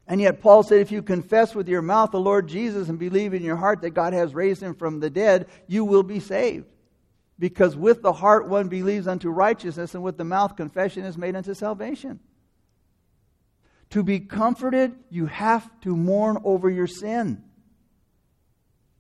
And 0.07 0.21
yet, 0.21 0.41
Paul 0.41 0.63
said, 0.63 0.81
if 0.81 0.93
you 0.93 1.03
confess 1.03 1.55
with 1.55 1.69
your 1.69 1.83
mouth 1.83 2.11
the 2.11 2.21
Lord 2.21 2.49
Jesus 2.49 2.89
and 2.89 2.99
believe 2.99 3.35
in 3.35 3.43
your 3.43 3.57
heart 3.57 3.83
that 3.83 3.91
God 3.91 4.13
has 4.13 4.35
raised 4.35 4.63
him 4.63 4.75
from 4.75 5.01
the 5.01 5.11
dead, 5.11 5.47
you 5.67 5.85
will 5.85 6.03
be 6.03 6.21
saved. 6.21 6.67
Because 7.39 7.77
with 7.77 8.03
the 8.03 8.13
heart 8.13 8.49
one 8.49 8.69
believes 8.69 9.09
unto 9.09 9.31
righteousness, 9.31 9.95
and 9.95 10.03
with 10.03 10.17
the 10.17 10.25
mouth 10.25 10.57
confession 10.57 11.05
is 11.05 11.17
made 11.17 11.35
unto 11.35 11.55
salvation. 11.55 12.21
To 13.91 14.03
be 14.03 14.21
comforted, 14.21 14.93
you 15.11 15.27
have 15.27 15.69
to 15.81 15.97
mourn 15.97 16.39
over 16.45 16.71
your 16.71 16.87
sin. 16.87 17.43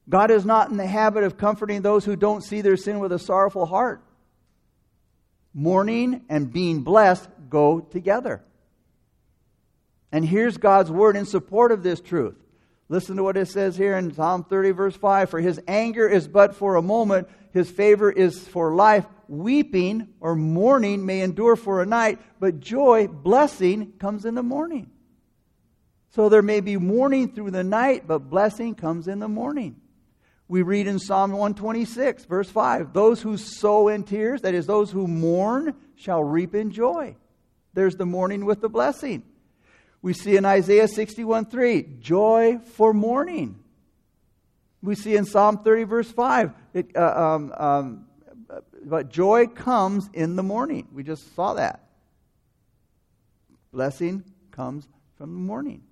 God 0.09 0.31
is 0.31 0.45
not 0.45 0.71
in 0.71 0.77
the 0.77 0.87
habit 0.87 1.25
of 1.25 1.39
comforting 1.39 1.83
those 1.83 2.05
who 2.05 2.17
don't 2.17 2.43
see 2.43 2.61
their 2.63 2.77
sin 2.77 2.99
with 2.99 3.13
a 3.13 3.19
sorrowful 3.19 3.67
heart. 3.67 4.03
Mourning 5.55 6.23
and 6.29 6.53
being 6.53 6.83
blessed 6.83 7.29
go 7.49 7.81
together. 7.81 8.43
And 10.11 10.25
here's 10.25 10.57
God's 10.57 10.91
word 10.91 11.17
in 11.17 11.27
support 11.27 11.73
of 11.73 11.83
this 11.83 12.01
truth. 12.01 12.37
Listen 12.89 13.17
to 13.17 13.23
what 13.23 13.39
it 13.39 13.49
says 13.49 13.77
here 13.77 13.97
in 13.97 14.13
Psalm 14.13 14.45
30, 14.45 14.71
verse 14.73 14.97
5 14.97 15.31
For 15.31 15.41
his 15.41 15.61
anger 15.67 16.07
is 16.07 16.29
but 16.29 16.55
for 16.55 16.77
a 16.77 16.83
moment, 16.83 17.29
his 17.53 17.71
favor 17.71 18.11
is 18.11 18.47
for 18.47 18.75
life. 18.75 19.07
Weeping 19.29 20.09
or 20.21 20.37
mourning 20.37 21.07
may 21.07 21.23
endure 21.23 21.57
for 21.57 21.81
a 21.81 21.87
night, 21.87 22.21
but 22.39 22.61
joy, 22.61 23.09
blessing, 23.09 23.93
comes 23.99 24.27
in 24.27 24.35
the 24.35 24.43
morning. 24.43 24.91
So 26.11 26.29
there 26.29 26.43
may 26.43 26.61
be 26.61 26.77
mourning 26.77 27.33
through 27.33 27.53
the 27.53 27.65
night, 27.65 28.07
but 28.07 28.29
blessing 28.29 28.75
comes 28.75 29.09
in 29.09 29.19
the 29.19 29.29
morning. 29.29 29.77
We 30.53 30.61
read 30.61 30.87
in 30.87 30.99
Psalm 30.99 31.31
126, 31.31 32.27
verse 32.27 32.51
5 32.51 32.93
Those 32.93 33.23
who 33.23 33.39
sow 33.39 33.89
in 33.89 34.03
tears, 34.03 34.43
that 34.43 34.53
is, 34.53 34.67
those 34.67 34.91
who 34.91 35.07
mourn, 35.07 35.75
shall 35.97 36.23
reap 36.23 36.55
in 36.55 36.73
joy. 36.73 37.17
There's 37.73 37.97
the 37.97 38.05
mourning 38.05 38.45
with 38.45 38.61
the 38.61 38.69
blessing. 38.69 39.23
We 40.03 40.13
see 40.13 40.37
in 40.37 40.45
Isaiah 40.45 40.89
61 40.89 41.47
3, 41.47 41.87
joy 42.01 42.59
for 42.75 42.93
mourning. 42.93 43.61
We 44.83 44.95
see 44.95 45.17
in 45.17 45.25
Psalm 45.25 45.65
30, 45.65 45.85
verse 45.85 46.13
5, 46.13 46.53
it, 46.75 46.95
uh, 46.95 47.01
um, 47.01 47.55
um, 47.57 48.07
but 48.85 49.09
joy 49.09 49.47
comes 49.47 50.11
in 50.13 50.37
the 50.37 50.43
morning. 50.43 50.87
We 50.93 51.03
just 51.03 51.35
saw 51.35 51.55
that. 51.55 51.81
Blessing 53.73 54.23
comes 54.51 54.87
from 55.17 55.33
the 55.33 55.41
morning. 55.41 55.83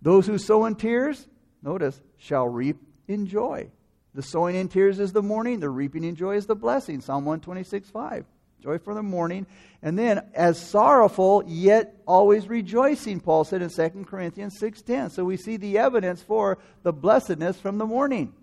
Those 0.00 0.26
who 0.26 0.38
sow 0.38 0.64
in 0.64 0.76
tears, 0.76 1.28
notice, 1.62 2.00
shall 2.16 2.48
reap 2.48 2.78
in 3.06 3.26
joy. 3.26 3.68
The 4.18 4.24
sowing 4.24 4.56
in 4.56 4.66
tears 4.66 4.98
is 4.98 5.12
the 5.12 5.22
mourning, 5.22 5.60
the 5.60 5.70
reaping 5.70 6.02
in 6.02 6.16
joy 6.16 6.34
is 6.34 6.46
the 6.46 6.56
blessing. 6.56 7.00
Psalm 7.00 7.24
126, 7.24 7.88
5 7.88 8.24
joy 8.60 8.78
for 8.78 8.92
the 8.92 9.00
morning. 9.00 9.46
And 9.80 9.96
then, 9.96 10.26
as 10.34 10.60
sorrowful, 10.60 11.44
yet 11.46 11.94
always 12.04 12.48
rejoicing, 12.48 13.20
Paul 13.20 13.44
said 13.44 13.62
in 13.62 13.70
2 13.70 14.06
Corinthians 14.08 14.58
6.10. 14.60 15.12
So 15.12 15.24
we 15.24 15.36
see 15.36 15.56
the 15.56 15.78
evidence 15.78 16.20
for 16.20 16.58
the 16.82 16.92
blessedness 16.92 17.60
from 17.60 17.78
the 17.78 17.86
morning. 17.86 18.34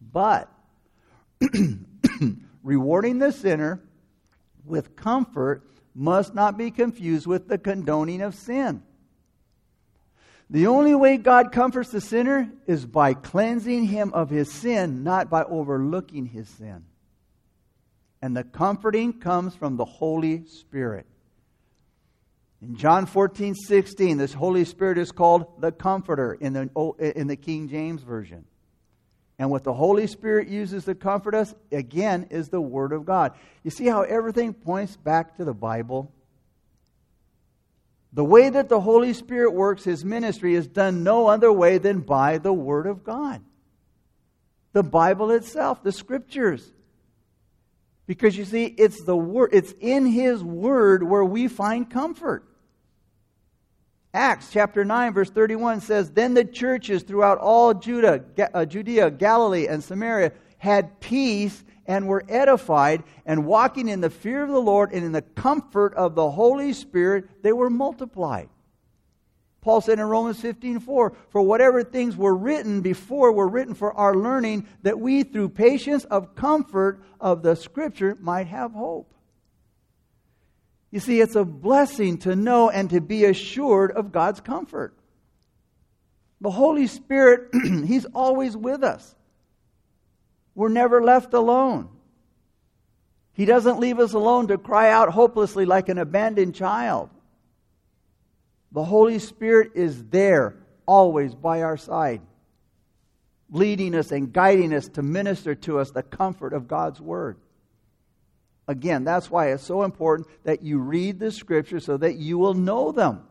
But, 0.00 0.52
rewarding 2.62 3.18
the 3.18 3.32
sinner 3.32 3.82
with 4.64 4.94
comfort 4.94 5.68
must 5.96 6.32
not 6.32 6.56
be 6.56 6.70
confused 6.70 7.26
with 7.26 7.48
the 7.48 7.58
condoning 7.58 8.22
of 8.22 8.36
sin. 8.36 8.84
The 10.48 10.68
only 10.68 10.94
way 10.94 11.16
God 11.16 11.52
comforts 11.52 11.90
the 11.90 12.00
sinner 12.00 12.50
is 12.66 12.86
by 12.86 13.14
cleansing 13.14 13.86
him 13.86 14.12
of 14.14 14.30
his 14.30 14.52
sin, 14.52 15.02
not 15.02 15.28
by 15.28 15.42
overlooking 15.42 16.26
his 16.26 16.48
sin 16.48 16.84
and 18.22 18.36
the 18.36 18.44
comforting 18.44 19.12
comes 19.12 19.54
from 19.54 19.76
the 19.76 19.84
Holy 19.84 20.44
Spirit. 20.46 21.06
In 22.62 22.76
John 22.76 23.06
14, 23.06 23.54
16, 23.54 24.16
this 24.16 24.32
Holy 24.32 24.64
Spirit 24.64 24.98
is 24.98 25.12
called 25.12 25.60
the 25.60 25.70
Comforter 25.70 26.32
in 26.34 26.52
the, 26.52 27.12
in 27.14 27.26
the 27.26 27.36
King 27.36 27.68
James 27.68 28.02
Version. 28.02 28.44
And 29.38 29.50
what 29.50 29.64
the 29.64 29.74
Holy 29.74 30.06
Spirit 30.06 30.48
uses 30.48 30.86
to 30.86 30.94
comfort 30.94 31.34
us, 31.36 31.54
again, 31.70 32.26
is 32.30 32.48
the 32.48 32.60
Word 32.60 32.92
of 32.92 33.04
God. 33.04 33.32
You 33.62 33.70
see 33.70 33.86
how 33.86 34.02
everything 34.02 34.54
points 34.54 34.96
back 34.96 35.36
to 35.36 35.44
the 35.44 35.54
Bible? 35.54 36.10
The 38.16 38.24
way 38.24 38.48
that 38.48 38.70
the 38.70 38.80
Holy 38.80 39.12
Spirit 39.12 39.52
works 39.52 39.84
his 39.84 40.02
ministry 40.02 40.54
is 40.54 40.66
done 40.66 41.04
no 41.04 41.26
other 41.26 41.52
way 41.52 41.76
than 41.76 42.00
by 42.00 42.38
the 42.38 42.52
Word 42.52 42.86
of 42.86 43.04
God. 43.04 43.42
The 44.72 44.82
Bible 44.82 45.30
itself, 45.30 45.82
the 45.82 45.92
Scriptures. 45.92 46.72
Because 48.06 48.34
you 48.34 48.46
see, 48.46 48.64
it's 48.64 49.04
the 49.04 49.14
word, 49.14 49.50
it's 49.52 49.74
in 49.80 50.06
his 50.06 50.42
word 50.42 51.02
where 51.02 51.26
we 51.26 51.46
find 51.46 51.90
comfort. 51.90 52.48
Acts 54.14 54.48
chapter 54.50 54.82
9 54.82 55.12
verse 55.12 55.28
31 55.28 55.82
says, 55.82 56.10
"Then 56.10 56.32
the 56.32 56.44
churches 56.44 57.02
throughout 57.02 57.36
all 57.36 57.74
Judah, 57.74 58.24
uh, 58.54 58.64
Judea, 58.64 59.10
Galilee 59.10 59.66
and 59.66 59.84
Samaria 59.84 60.32
had 60.56 61.00
peace 61.00 61.62
and 61.86 62.06
were 62.06 62.24
edified, 62.28 63.04
and 63.24 63.46
walking 63.46 63.88
in 63.88 64.00
the 64.00 64.10
fear 64.10 64.42
of 64.42 64.50
the 64.50 64.60
Lord 64.60 64.92
and 64.92 65.04
in 65.04 65.12
the 65.12 65.22
comfort 65.22 65.94
of 65.94 66.14
the 66.14 66.30
Holy 66.30 66.72
Spirit, 66.72 67.42
they 67.42 67.52
were 67.52 67.70
multiplied." 67.70 68.48
Paul 69.66 69.80
said 69.80 69.98
in 69.98 70.06
Romans 70.06 70.40
15 70.40 70.78
4, 70.78 71.12
For 71.30 71.42
whatever 71.42 71.82
things 71.82 72.16
were 72.16 72.36
written 72.36 72.82
before 72.82 73.32
were 73.32 73.48
written 73.48 73.74
for 73.74 73.92
our 73.94 74.14
learning, 74.14 74.68
that 74.82 75.00
we 75.00 75.24
through 75.24 75.48
patience 75.48 76.04
of 76.04 76.36
comfort 76.36 77.02
of 77.20 77.42
the 77.42 77.56
Scripture 77.56 78.16
might 78.20 78.46
have 78.46 78.70
hope. 78.70 79.12
You 80.92 81.00
see, 81.00 81.20
it's 81.20 81.34
a 81.34 81.44
blessing 81.44 82.18
to 82.18 82.36
know 82.36 82.70
and 82.70 82.88
to 82.90 83.00
be 83.00 83.24
assured 83.24 83.90
of 83.90 84.12
God's 84.12 84.40
comfort. 84.40 84.96
The 86.40 86.52
Holy 86.52 86.86
Spirit, 86.86 87.48
He's 87.86 88.04
always 88.14 88.56
with 88.56 88.84
us. 88.84 89.15
We're 90.56 90.70
never 90.70 91.04
left 91.04 91.34
alone. 91.34 91.90
He 93.34 93.44
doesn't 93.44 93.78
leave 93.78 94.00
us 94.00 94.14
alone 94.14 94.48
to 94.48 94.56
cry 94.56 94.90
out 94.90 95.10
hopelessly 95.10 95.66
like 95.66 95.90
an 95.90 95.98
abandoned 95.98 96.54
child. 96.54 97.10
The 98.72 98.82
Holy 98.82 99.18
Spirit 99.18 99.72
is 99.74 100.04
there, 100.04 100.56
always 100.86 101.34
by 101.34 101.62
our 101.62 101.76
side, 101.76 102.22
leading 103.50 103.94
us 103.94 104.10
and 104.10 104.32
guiding 104.32 104.72
us 104.72 104.88
to 104.88 105.02
minister 105.02 105.54
to 105.54 105.78
us 105.78 105.90
the 105.90 106.02
comfort 106.02 106.54
of 106.54 106.66
God's 106.66 107.02
Word. 107.02 107.36
Again, 108.66 109.04
that's 109.04 109.30
why 109.30 109.52
it's 109.52 109.62
so 109.62 109.82
important 109.82 110.26
that 110.44 110.62
you 110.62 110.78
read 110.78 111.20
the 111.20 111.30
Scripture 111.30 111.80
so 111.80 111.98
that 111.98 112.16
you 112.16 112.38
will 112.38 112.54
know 112.54 112.92
them, 112.92 113.24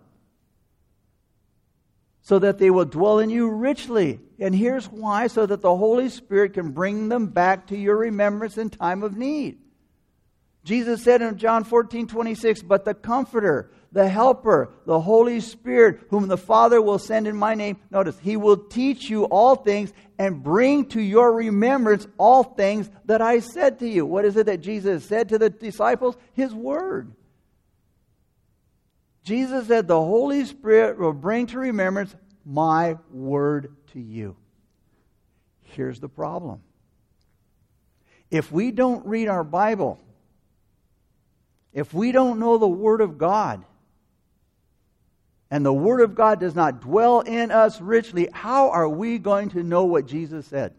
so 2.26 2.40
that 2.40 2.58
they 2.58 2.72
will 2.72 2.86
dwell 2.86 3.20
in 3.20 3.30
you 3.30 3.48
richly. 3.48 4.20
And 4.40 4.54
here's 4.54 4.88
why 4.90 5.28
so 5.28 5.46
that 5.46 5.62
the 5.62 5.76
Holy 5.76 6.10
Spirit 6.10 6.54
can 6.54 6.72
bring 6.72 7.08
them 7.08 7.28
back 7.28 7.68
to 7.68 7.78
your 7.78 7.96
remembrance 7.96 8.58
in 8.58 8.72
time 8.72 9.04
of 9.04 9.16
need. 9.16 9.60
Jesus 10.64 11.04
said 11.04 11.22
in 11.22 11.38
John 11.38 11.64
14, 11.64 12.08
26, 12.08 12.64
But 12.64 12.84
the 12.84 12.96
Comforter, 12.96 13.70
the 13.92 14.10
Helper, 14.10 14.72
the 14.88 15.00
Holy 15.00 15.40
Spirit, 15.40 16.02
whom 16.10 16.28
the 16.28 16.36
Father 16.36 16.82
will 16.82 16.98
send 16.98 17.28
in 17.28 17.36
my 17.38 17.54
name, 17.54 17.78
notice, 17.92 18.18
He 18.18 18.38
will 18.38 18.58
teach 18.58 19.08
you 19.08 19.26
all 19.26 19.56
things 19.56 19.94
and 20.18 20.42
bring 20.42 20.88
to 20.88 21.02
your 21.02 21.32
remembrance 21.32 22.08
all 22.18 22.42
things 22.44 22.90
that 23.06 23.22
I 23.22 23.38
said 23.38 23.78
to 23.80 23.88
you. 23.88 24.04
What 24.04 24.26
is 24.26 24.36
it 24.36 24.48
that 24.48 24.62
Jesus 24.62 25.06
said 25.06 25.30
to 25.30 25.38
the 25.38 25.52
disciples? 25.52 26.18
His 26.34 26.56
Word. 26.56 27.14
Jesus 29.26 29.68
said, 29.68 29.88
The 29.88 30.00
Holy 30.00 30.46
Spirit 30.46 31.00
will 31.00 31.12
bring 31.12 31.48
to 31.48 31.58
remembrance 31.58 32.16
my 32.46 32.98
Word 33.12 33.76
to 33.94 34.00
you. 34.00 34.38
Here's 35.64 36.00
the 36.00 36.08
problem. 36.08 36.62
If 38.30 38.52
we 38.52 38.72
don't 38.72 39.04
read 39.06 39.28
our 39.28 39.44
Bible, 39.44 40.00
if 41.74 41.92
we 41.92 42.12
don't 42.12 42.40
know 42.40 42.60
the 42.60 42.68
Word 42.68 43.02
of 43.02 43.18
God, 43.18 43.66
and 45.50 45.66
the 45.66 45.74
Word 45.74 46.02
of 46.02 46.14
God 46.14 46.40
does 46.40 46.54
not 46.54 46.82
dwell 46.82 47.22
in 47.22 47.50
us 47.50 47.82
richly, 47.82 48.30
how 48.32 48.70
are 48.70 48.88
we 48.88 49.18
going 49.18 49.50
to 49.50 49.64
know 49.64 49.86
what 49.86 50.06
Jesus 50.06 50.46
said? 50.46 50.74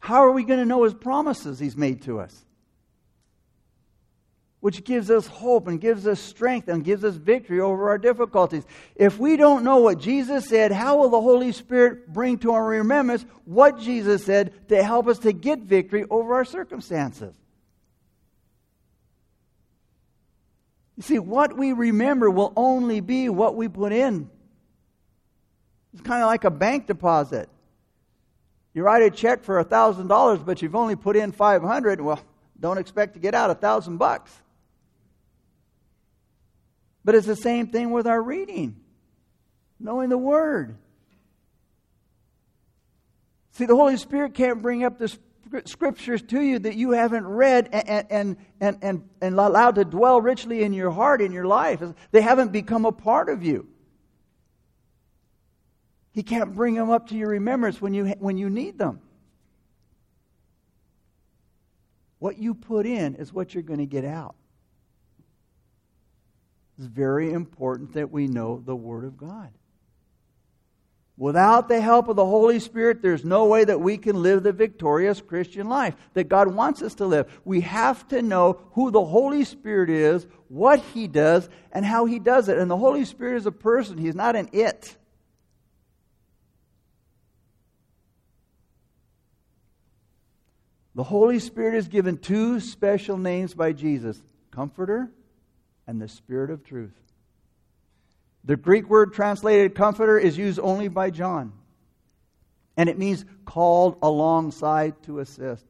How 0.00 0.24
are 0.24 0.32
we 0.32 0.42
going 0.42 0.58
to 0.58 0.66
know 0.66 0.82
His 0.82 0.94
promises 0.94 1.60
He's 1.60 1.76
made 1.76 2.02
to 2.02 2.18
us? 2.18 2.44
Which 4.64 4.82
gives 4.82 5.10
us 5.10 5.26
hope 5.26 5.68
and 5.68 5.78
gives 5.78 6.06
us 6.06 6.18
strength 6.18 6.68
and 6.68 6.82
gives 6.82 7.04
us 7.04 7.16
victory 7.16 7.60
over 7.60 7.90
our 7.90 7.98
difficulties. 7.98 8.64
If 8.96 9.18
we 9.18 9.36
don't 9.36 9.62
know 9.62 9.76
what 9.76 9.98
Jesus 9.98 10.46
said, 10.48 10.72
how 10.72 10.96
will 10.96 11.10
the 11.10 11.20
Holy 11.20 11.52
Spirit 11.52 12.10
bring 12.10 12.38
to 12.38 12.52
our 12.52 12.64
remembrance 12.64 13.26
what 13.44 13.78
Jesus 13.78 14.24
said 14.24 14.54
to 14.70 14.82
help 14.82 15.06
us 15.06 15.18
to 15.18 15.34
get 15.34 15.58
victory 15.58 16.06
over 16.08 16.36
our 16.36 16.46
circumstances? 16.46 17.34
You 20.96 21.02
see, 21.02 21.18
what 21.18 21.54
we 21.58 21.74
remember 21.74 22.30
will 22.30 22.54
only 22.56 23.00
be 23.00 23.28
what 23.28 23.56
we 23.56 23.68
put 23.68 23.92
in. 23.92 24.30
It's 25.92 26.00
kind 26.00 26.22
of 26.22 26.26
like 26.28 26.44
a 26.44 26.50
bank 26.50 26.86
deposit. 26.86 27.50
You 28.72 28.82
write 28.82 29.02
a 29.02 29.10
check 29.10 29.44
for 29.44 29.62
$1,000, 29.62 30.42
but 30.42 30.62
you've 30.62 30.74
only 30.74 30.96
put 30.96 31.16
in 31.16 31.32
500 31.32 32.00
well, 32.00 32.22
don't 32.58 32.78
expect 32.78 33.12
to 33.12 33.20
get 33.20 33.34
out 33.34 33.50
a 33.50 33.52
1000 33.52 33.98
bucks. 33.98 34.40
But 37.04 37.14
it's 37.14 37.26
the 37.26 37.36
same 37.36 37.66
thing 37.66 37.90
with 37.90 38.06
our 38.06 38.22
reading, 38.22 38.76
knowing 39.78 40.08
the 40.08 40.18
Word. 40.18 40.78
See, 43.52 43.66
the 43.66 43.76
Holy 43.76 43.96
Spirit 43.96 44.34
can't 44.34 44.62
bring 44.62 44.84
up 44.84 44.98
the 44.98 45.16
scriptures 45.66 46.22
to 46.22 46.40
you 46.40 46.58
that 46.60 46.74
you 46.74 46.92
haven't 46.92 47.26
read 47.26 47.68
and, 47.72 48.10
and, 48.10 48.36
and, 48.60 48.78
and, 48.82 49.08
and 49.20 49.38
allowed 49.38 49.76
to 49.76 49.84
dwell 49.84 50.20
richly 50.20 50.62
in 50.62 50.72
your 50.72 50.90
heart, 50.90 51.20
in 51.20 51.30
your 51.30 51.46
life. 51.46 51.82
They 52.10 52.22
haven't 52.22 52.50
become 52.50 52.84
a 52.84 52.92
part 52.92 53.28
of 53.28 53.44
you. 53.44 53.68
He 56.12 56.22
can't 56.22 56.54
bring 56.54 56.74
them 56.74 56.90
up 56.90 57.08
to 57.08 57.16
your 57.16 57.28
remembrance 57.28 57.80
when 57.80 57.92
you, 57.92 58.06
when 58.18 58.38
you 58.38 58.48
need 58.48 58.78
them. 58.78 59.00
What 62.18 62.38
you 62.38 62.54
put 62.54 62.86
in 62.86 63.16
is 63.16 63.32
what 63.32 63.52
you're 63.52 63.62
going 63.62 63.80
to 63.80 63.86
get 63.86 64.04
out. 64.04 64.36
It's 66.78 66.86
very 66.86 67.32
important 67.32 67.92
that 67.94 68.10
we 68.10 68.26
know 68.26 68.62
the 68.64 68.74
Word 68.74 69.04
of 69.04 69.16
God. 69.16 69.50
Without 71.16 71.68
the 71.68 71.80
help 71.80 72.08
of 72.08 72.16
the 72.16 72.26
Holy 72.26 72.58
Spirit, 72.58 73.00
there's 73.00 73.24
no 73.24 73.46
way 73.46 73.64
that 73.64 73.80
we 73.80 73.96
can 73.96 74.20
live 74.20 74.42
the 74.42 74.52
victorious 74.52 75.20
Christian 75.20 75.68
life 75.68 75.94
that 76.14 76.28
God 76.28 76.48
wants 76.48 76.82
us 76.82 76.96
to 76.96 77.06
live. 77.06 77.40
We 77.44 77.60
have 77.60 78.08
to 78.08 78.20
know 78.20 78.60
who 78.72 78.90
the 78.90 79.04
Holy 79.04 79.44
Spirit 79.44 79.90
is, 79.90 80.26
what 80.48 80.80
He 80.92 81.06
does, 81.06 81.48
and 81.70 81.84
how 81.84 82.06
He 82.06 82.18
does 82.18 82.48
it. 82.48 82.58
And 82.58 82.68
the 82.68 82.76
Holy 82.76 83.04
Spirit 83.04 83.36
is 83.36 83.46
a 83.46 83.52
person, 83.52 83.96
He's 83.96 84.16
not 84.16 84.34
an 84.34 84.48
it. 84.52 84.96
The 90.96 91.04
Holy 91.04 91.38
Spirit 91.38 91.76
is 91.76 91.86
given 91.86 92.18
two 92.18 92.58
special 92.58 93.16
names 93.16 93.54
by 93.54 93.72
Jesus 93.72 94.20
Comforter 94.50 95.10
and 95.86 96.00
the 96.00 96.08
Spirit 96.08 96.50
of 96.50 96.64
truth. 96.64 96.94
The 98.44 98.56
Greek 98.56 98.88
word 98.88 99.14
translated 99.14 99.74
comforter 99.74 100.18
is 100.18 100.36
used 100.36 100.58
only 100.58 100.88
by 100.88 101.10
John. 101.10 101.52
And 102.76 102.88
it 102.88 102.98
means 102.98 103.24
called 103.44 103.98
alongside 104.02 105.02
to 105.04 105.20
assist. 105.20 105.64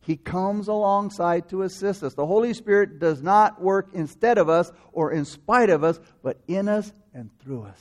He 0.00 0.16
comes 0.16 0.66
alongside 0.66 1.48
to 1.50 1.62
assist 1.62 2.02
us. 2.02 2.14
The 2.14 2.26
Holy 2.26 2.54
Spirit 2.54 2.98
does 2.98 3.22
not 3.22 3.62
work 3.62 3.90
instead 3.94 4.36
of 4.36 4.48
us 4.48 4.70
or 4.92 5.12
in 5.12 5.24
spite 5.24 5.70
of 5.70 5.84
us, 5.84 6.00
but 6.22 6.38
in 6.48 6.68
us 6.68 6.92
and 7.14 7.30
through 7.38 7.62
us. 7.62 7.80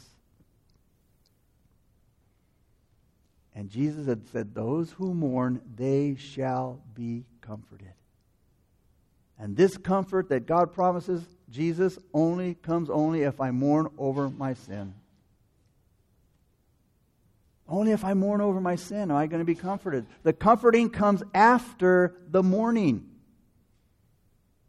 And 3.56 3.70
Jesus 3.70 4.06
had 4.06 4.28
said, 4.30 4.54
Those 4.54 4.92
who 4.92 5.14
mourn, 5.14 5.62
they 5.76 6.16
shall 6.16 6.82
be 6.94 7.26
comforted. 7.42 7.94
And 9.42 9.58
this 9.58 9.76
comfort 9.76 10.30
that 10.30 10.46
God 10.46 10.72
promises 10.72 11.26
Jesus 11.50 11.98
only 12.14 12.54
comes 12.54 12.92
only 12.92 13.24
if 13.24 13.42
I 13.42 13.50
mourn 13.50 13.90
over 13.98 14.30
my 14.30 14.54
sin. 14.54 14.94
Only 17.68 17.92
if 17.92 18.06
I 18.06 18.14
mourn 18.14 18.40
over 18.40 18.62
my 18.62 18.76
sin 18.76 19.10
am 19.10 19.18
I 19.18 19.26
going 19.26 19.40
to 19.40 19.46
be 19.46 19.56
comforted. 19.56 20.06
The 20.22 20.32
comforting 20.32 20.92
comes 20.92 21.24
after 21.34 22.16
the 22.30 22.44
mourning. 22.44 23.10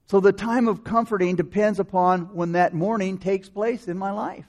So 0.07 0.21
the 0.21 0.33
time 0.33 0.69
of 0.69 0.85
comforting 0.85 1.37
depends 1.37 1.79
upon 1.79 2.35
when 2.35 2.53
that 2.53 2.73
mourning 2.73 3.19
takes 3.19 3.51
place 3.51 3.89
in 3.89 3.99
my 3.99 4.11
life. 4.11 4.47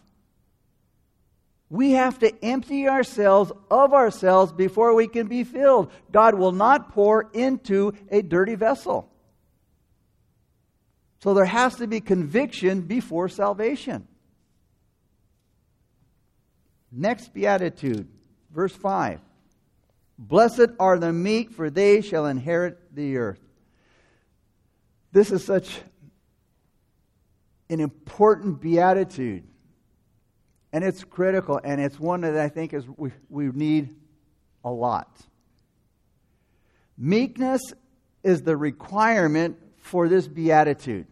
We 1.70 1.92
have 1.92 2.20
to 2.20 2.34
empty 2.46 2.88
ourselves 2.88 3.52
of 3.70 3.94
ourselves 3.94 4.54
before 4.54 4.94
we 4.94 5.10
can 5.10 5.28
be 5.28 5.44
filled. 5.44 5.92
God 6.14 6.36
will 6.36 6.52
not 6.54 6.94
pour 6.94 7.30
into 7.34 7.94
a 8.10 8.22
dirty 8.22 8.56
vessel. 8.56 9.10
So 11.24 11.34
there 11.34 11.46
has 11.46 11.76
to 11.76 11.88
be 11.88 12.02
conviction 12.02 12.82
before 12.82 13.30
salvation. 13.30 14.06
Next 16.92 17.34
beatitude, 17.34 18.10
verse 18.54 18.76
5. 18.76 19.22
Blessed 20.20 20.72
are 20.82 21.00
the 21.00 21.14
meek, 21.14 21.54
for 21.54 21.70
they 21.70 22.02
shall 22.02 22.26
inherit 22.26 22.94
the 22.94 23.16
earth. 23.16 23.40
This 25.14 25.32
is 25.32 25.46
such 25.46 25.80
an 27.70 27.80
important 27.80 28.60
beatitude. 28.60 29.46
And 30.74 30.84
it's 30.84 31.06
critical, 31.06 31.58
and 31.64 31.80
it's 31.80 31.98
one 31.98 32.20
that 32.20 32.36
I 32.36 32.50
think 32.50 32.74
is 32.74 32.86
we, 32.98 33.12
we 33.30 33.46
need 33.46 33.96
a 34.66 34.70
lot. 34.70 35.22
Meekness 36.98 37.62
is 38.24 38.42
the 38.42 38.58
requirement 38.58 39.56
for 39.78 40.10
this 40.10 40.28
beatitude. 40.28 41.08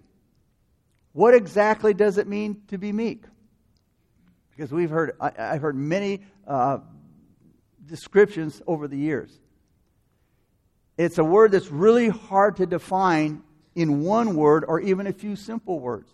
What 1.14 1.34
exactly 1.34 1.94
does 1.94 2.18
it 2.18 2.28
mean 2.28 2.62
to 2.68 2.78
be 2.78 2.92
meek? 2.92 3.24
Because 4.52 4.72
we've 4.72 4.90
heard, 4.90 5.16
I, 5.20 5.32
have 5.38 5.62
heard 5.62 5.76
many 5.76 6.22
uh, 6.48 6.80
descriptions 7.86 8.62
over 8.68 8.88
the 8.88 8.98
years. 8.98 9.32
It's 10.98 11.18
a 11.18 11.24
word 11.24 11.52
that's 11.52 11.72
really 11.72 12.10
hard 12.10 12.58
to 12.58 12.66
define 12.66 13.42
in 13.76 14.04
one 14.04 14.36
word 14.36 14.66
or 14.68 14.80
even 14.80 15.08
a 15.08 15.14
few 15.14 15.36
simple 15.36 15.80
words. 15.80 16.12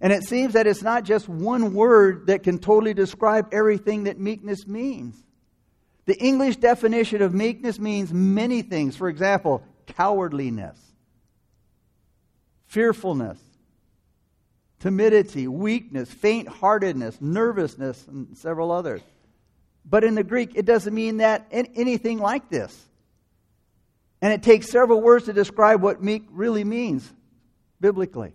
And 0.00 0.12
it 0.12 0.22
seems 0.22 0.52
that 0.52 0.66
it's 0.66 0.82
not 0.82 1.04
just 1.04 1.28
one 1.28 1.74
word 1.74 2.28
that 2.28 2.44
can 2.44 2.58
totally 2.58 2.94
describe 2.94 3.48
everything 3.52 4.04
that 4.04 4.18
meekness 4.18 4.66
means. 4.66 5.16
The 6.04 6.16
English 6.16 6.56
definition 6.56 7.20
of 7.20 7.34
meekness 7.34 7.78
means 7.78 8.12
many 8.12 8.62
things. 8.62 8.96
For 8.96 9.08
example, 9.08 9.62
cowardliness, 9.86 10.78
fearfulness, 12.66 13.38
timidity, 14.80 15.48
weakness, 15.48 16.10
faint 16.10 16.48
heartedness, 16.48 17.20
nervousness, 17.20 18.06
and 18.06 18.36
several 18.36 18.70
others. 18.70 19.00
But 19.84 20.04
in 20.04 20.14
the 20.14 20.24
Greek, 20.24 20.52
it 20.54 20.66
doesn't 20.66 20.94
mean 20.94 21.16
that 21.18 21.46
anything 21.50 22.18
like 22.18 22.48
this. 22.48 22.86
And 24.20 24.32
it 24.32 24.42
takes 24.42 24.70
several 24.70 25.00
words 25.00 25.26
to 25.26 25.32
describe 25.32 25.82
what 25.82 26.02
meek 26.02 26.24
really 26.30 26.64
means 26.64 27.12
biblically. 27.80 28.34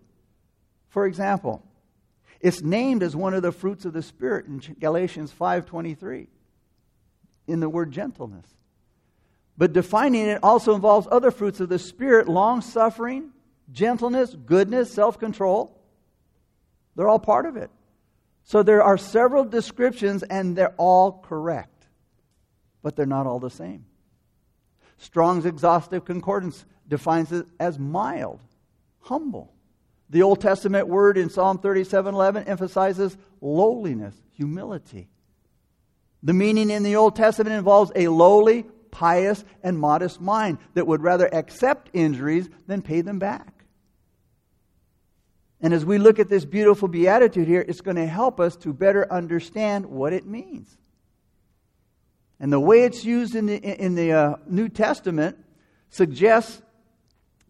For 0.90 1.06
example, 1.06 1.64
it's 2.40 2.62
named 2.62 3.04
as 3.04 3.16
one 3.16 3.34
of 3.34 3.42
the 3.42 3.52
fruits 3.52 3.86
of 3.86 3.94
the 3.94 4.02
spirit 4.02 4.46
in 4.46 4.60
Galatians 4.80 5.32
5:23 5.32 6.28
in 7.48 7.60
the 7.60 7.70
word 7.70 7.92
gentleness. 7.92 8.46
But 9.58 9.74
defining 9.74 10.28
it 10.28 10.40
also 10.44 10.74
involves 10.74 11.08
other 11.12 11.32
fruits 11.32 11.60
of 11.60 11.70
the 11.70 11.80
spirit, 11.80 12.28
long-suffering, 12.28 13.32
gentleness, 13.72 14.36
goodness, 14.46 14.92
self-control. 14.92 15.80
They're 16.96 17.08
all 17.08 17.20
part 17.20 17.46
of 17.46 17.58
it. 17.58 17.70
So 18.44 18.62
there 18.62 18.84
are 18.84 18.98
several 18.98 19.46
descriptions, 19.46 20.24
and 20.24 20.56
they're 20.56 20.76
all 20.78 21.24
correct, 21.24 21.88
but 22.82 22.96
they're 22.96 23.06
not 23.06 23.26
all 23.26 23.40
the 23.40 23.50
same. 23.50 23.86
Strong's 24.98 25.46
exhaustive 25.46 26.06
concordance 26.06 26.66
defines 26.88 27.32
it 27.32 27.46
as 27.60 27.80
mild, 27.80 28.40
humble. 29.02 29.54
The 30.10 30.22
Old 30.22 30.42
Testament 30.42 30.88
word 30.88 31.18
in 31.18 31.30
Psalm 31.30 31.58
37:11 31.58 32.44
emphasizes 32.48 33.18
lowliness, 33.42 34.16
humility. 34.32 35.10
The 36.22 36.34
meaning 36.34 36.70
in 36.70 36.84
the 36.84 36.96
Old 36.96 37.16
Testament 37.16 37.56
involves 37.56 37.92
a 37.96 38.08
lowly, 38.10 38.64
pious, 38.92 39.44
and 39.64 39.80
modest 39.80 40.22
mind 40.22 40.60
that 40.74 40.88
would 40.88 41.02
rather 41.02 41.34
accept 41.34 41.90
injuries 41.94 42.50
than 42.68 42.82
pay 42.82 43.02
them 43.02 43.20
back. 43.20 43.63
And 45.64 45.74
as 45.74 45.86
we 45.86 45.98
look 45.98 46.20
at 46.20 46.28
this 46.28 46.44
beautiful 46.44 46.90
beatitude 46.90 47.48
here, 47.48 47.64
it's 47.66 47.80
going 47.80 47.96
to 47.96 48.06
help 48.06 48.42
us 48.42 48.58
to 48.58 48.74
better 48.74 49.12
understand 49.12 49.86
what 49.86 50.12
it 50.12 50.26
means. 50.26 50.78
And 52.38 52.52
the 52.52 52.60
way 52.60 52.84
it's 52.84 53.06
used 53.06 53.34
in 53.34 53.46
the, 53.46 53.56
in 53.56 53.96
the 53.96 54.12
uh, 54.12 54.36
New 54.46 54.68
Testament 54.68 55.38
suggests 55.90 56.62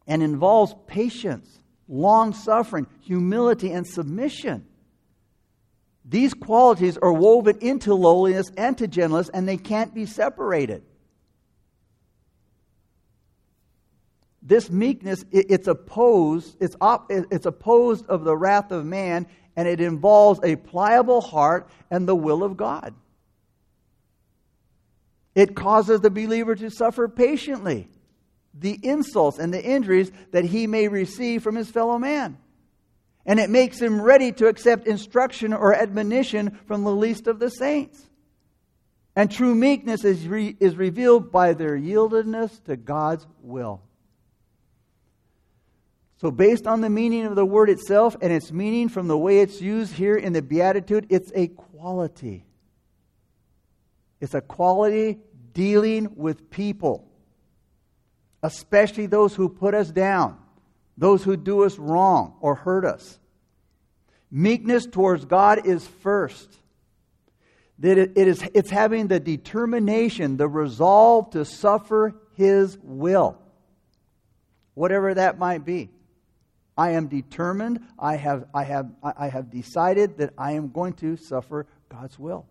and 0.06 0.22
involves 0.22 0.76
patience, 0.86 1.50
long 1.88 2.36
suffering, 2.36 2.86
humility, 3.02 3.72
and 3.72 3.88
submission. 3.88 4.68
These 6.06 6.36
qualities 6.36 7.00
are 7.00 7.14
woven 7.14 7.58
into 7.62 7.96
lowliness 7.96 8.52
and 8.56 8.78
to 8.78 8.88
gentleness, 8.88 9.30
and 9.30 9.48
they 9.48 9.58
can't 9.58 9.92
be 9.92 10.06
separated. 10.06 10.84
This 14.46 14.70
meekness, 14.70 15.24
it, 15.32 15.48
it's 15.50 15.68
opposed, 15.68 16.58
it's, 16.60 16.76
op, 16.82 17.10
it's 17.10 17.46
opposed 17.46 18.06
of 18.08 18.24
the 18.24 18.36
wrath 18.36 18.72
of 18.72 18.86
man, 18.86 19.26
and 19.56 19.68
it 19.68 19.80
involves 19.80 20.40
a 20.44 20.56
pliable 20.56 21.22
heart 21.22 21.70
and 21.90 22.08
the 22.08 22.16
will 22.16 22.44
of 22.44 22.58
God. 22.58 22.94
It 25.34 25.56
causes 25.56 26.02
the 26.02 26.12
believer 26.12 26.56
to 26.56 26.70
suffer 26.70 27.08
patiently 27.08 27.88
the 28.54 28.80
insults 28.84 29.40
and 29.40 29.52
the 29.52 29.64
injuries 29.64 30.12
that 30.32 30.46
he 30.46 30.68
may 30.68 30.88
receive 30.88 31.42
from 31.42 31.56
his 31.56 31.72
fellow 31.72 31.98
man. 31.98 32.38
And 33.26 33.40
it 33.40 33.50
makes 33.50 33.80
him 33.80 34.02
ready 34.02 34.32
to 34.34 34.48
accept 34.48 34.86
instruction 34.86 35.54
or 35.54 35.74
admonition 35.74 36.60
from 36.68 36.84
the 36.84 36.94
least 36.94 37.28
of 37.28 37.40
the 37.40 37.50
saints. 37.50 38.00
And 39.16 39.32
true 39.32 39.56
meekness 39.56 40.04
is, 40.04 40.28
re- 40.28 40.56
is 40.60 40.76
revealed 40.76 41.32
by 41.32 41.54
their 41.54 41.78
yieldedness 41.78 42.64
to 42.66 42.76
God's 42.76 43.26
will. 43.42 43.82
So, 46.24 46.32
based 46.32 46.68
on 46.68 46.80
the 46.80 46.90
meaning 46.90 47.26
of 47.26 47.36
the 47.36 47.46
word 47.46 47.70
itself 47.70 48.16
and 48.22 48.32
its 48.32 48.50
meaning 48.50 48.88
from 48.88 49.10
the 49.10 49.18
way 49.18 49.40
it's 49.40 49.60
used 49.60 49.92
here 49.92 50.16
in 50.16 50.32
the 50.32 50.42
Beatitude, 50.42 51.06
it's 51.10 51.30
a 51.36 51.50
quality. 51.50 52.46
It's 54.22 54.34
a 54.34 54.40
quality 54.40 55.20
dealing 55.52 56.16
with 56.16 56.50
people, 56.50 57.06
especially 58.42 59.06
those 59.06 59.36
who 59.36 59.50
put 59.50 59.74
us 59.74 59.92
down, 59.92 60.38
those 60.98 61.26
who 61.26 61.36
do 61.36 61.66
us 61.66 61.78
wrong 61.78 62.38
or 62.40 62.56
hurt 62.56 62.86
us. 62.86 63.20
Meekness 64.32 64.86
towards 64.86 65.26
God 65.26 65.68
is 65.68 65.86
first. 65.86 66.50
That 67.80 67.98
it, 67.98 68.16
is, 68.16 68.42
it's 68.54 68.70
having 68.70 69.08
the 69.08 69.20
determination, 69.20 70.38
the 70.38 70.48
resolve 70.48 71.32
to 71.32 71.44
suffer 71.44 72.16
His 72.38 72.78
will, 72.82 73.42
whatever 74.74 75.16
that 75.16 75.38
might 75.38 75.66
be. 75.66 75.90
I 76.78 76.92
am 76.92 77.08
determined, 77.08 77.82
I 78.00 78.16
have, 78.16 78.46
I, 78.54 78.64
have, 78.64 78.90
I 79.04 79.28
have 79.28 79.52
decided 79.52 80.18
that 80.18 80.34
I 80.38 80.54
am 80.54 80.70
going 80.72 80.94
to 80.94 81.18
suffer 81.18 81.68
God's 81.90 82.18
will, 82.18 82.48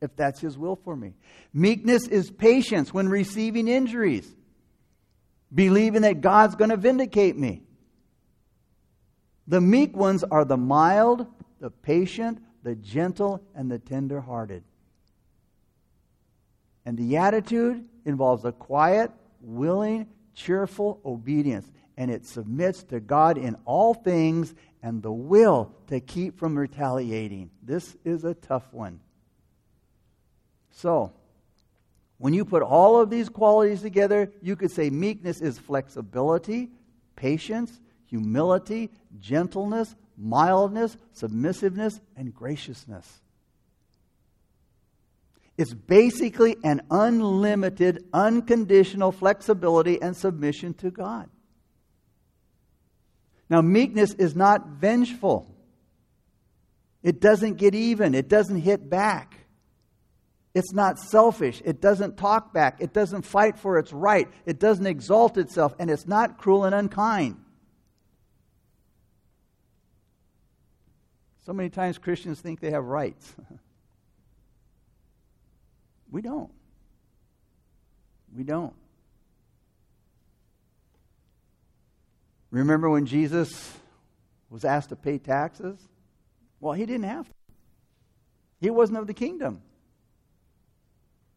if 0.00 0.14
that's 0.14 0.40
His 0.40 0.56
will 0.56 0.76
for 0.76 0.94
me. 0.94 1.14
Meekness 1.52 2.06
is 2.06 2.30
patience 2.30 2.94
when 2.94 3.08
receiving 3.08 3.66
injuries, 3.66 4.32
believing 5.52 6.02
that 6.02 6.20
God's 6.20 6.54
going 6.54 6.70
to 6.70 6.76
vindicate 6.76 7.36
me. 7.36 7.62
The 9.48 9.60
meek 9.60 9.96
ones 9.96 10.22
are 10.22 10.44
the 10.44 10.56
mild, 10.56 11.26
the 11.58 11.70
patient, 11.70 12.40
the 12.62 12.76
gentle, 12.76 13.42
and 13.56 13.70
the 13.70 13.78
tender 13.78 14.20
hearted. 14.20 14.62
And 16.84 16.96
the 16.96 17.16
attitude 17.16 17.84
involves 18.04 18.44
a 18.44 18.52
quiet, 18.52 19.10
willing, 19.40 20.06
cheerful 20.34 21.00
obedience 21.04 21.68
and 21.98 22.12
it 22.12 22.24
submits 22.24 22.84
to 22.84 23.00
God 23.00 23.36
in 23.36 23.56
all 23.64 23.92
things 23.92 24.54
and 24.84 25.02
the 25.02 25.12
will 25.12 25.74
to 25.88 25.98
keep 25.98 26.38
from 26.38 26.56
retaliating. 26.56 27.50
This 27.60 27.96
is 28.04 28.24
a 28.24 28.34
tough 28.34 28.72
one. 28.72 29.00
So, 30.70 31.12
when 32.18 32.34
you 32.34 32.44
put 32.44 32.62
all 32.62 33.00
of 33.00 33.10
these 33.10 33.28
qualities 33.28 33.82
together, 33.82 34.32
you 34.40 34.54
could 34.54 34.70
say 34.70 34.90
meekness 34.90 35.40
is 35.40 35.58
flexibility, 35.58 36.70
patience, 37.16 37.80
humility, 38.06 38.90
gentleness, 39.18 39.96
mildness, 40.16 40.96
submissiveness, 41.12 42.00
and 42.16 42.32
graciousness. 42.32 43.20
It's 45.56 45.74
basically 45.74 46.56
an 46.62 46.82
unlimited, 46.92 48.04
unconditional 48.12 49.10
flexibility 49.10 50.00
and 50.00 50.16
submission 50.16 50.74
to 50.74 50.92
God. 50.92 51.28
Now, 53.50 53.62
meekness 53.62 54.12
is 54.14 54.36
not 54.36 54.66
vengeful. 54.66 55.54
It 57.02 57.20
doesn't 57.20 57.54
get 57.54 57.74
even. 57.74 58.14
It 58.14 58.28
doesn't 58.28 58.60
hit 58.60 58.90
back. 58.90 59.34
It's 60.54 60.72
not 60.72 60.98
selfish. 60.98 61.62
It 61.64 61.80
doesn't 61.80 62.16
talk 62.16 62.52
back. 62.52 62.78
It 62.80 62.92
doesn't 62.92 63.22
fight 63.22 63.58
for 63.58 63.78
its 63.78 63.92
right. 63.92 64.28
It 64.44 64.58
doesn't 64.58 64.86
exalt 64.86 65.38
itself. 65.38 65.74
And 65.78 65.90
it's 65.90 66.06
not 66.06 66.38
cruel 66.38 66.64
and 66.64 66.74
unkind. 66.74 67.36
So 71.46 71.52
many 71.52 71.70
times 71.70 71.96
Christians 71.96 72.40
think 72.40 72.60
they 72.60 72.72
have 72.72 72.84
rights. 72.84 73.34
we 76.10 76.20
don't. 76.20 76.50
We 78.36 78.42
don't. 78.42 78.74
Remember 82.50 82.88
when 82.88 83.06
Jesus 83.06 83.72
was 84.50 84.64
asked 84.64 84.88
to 84.88 84.96
pay 84.96 85.18
taxes? 85.18 85.78
Well, 86.60 86.72
he 86.72 86.86
didn't 86.86 87.04
have 87.04 87.26
to. 87.26 87.34
He 88.60 88.70
wasn't 88.70 88.98
of 88.98 89.06
the 89.06 89.14
kingdom. 89.14 89.62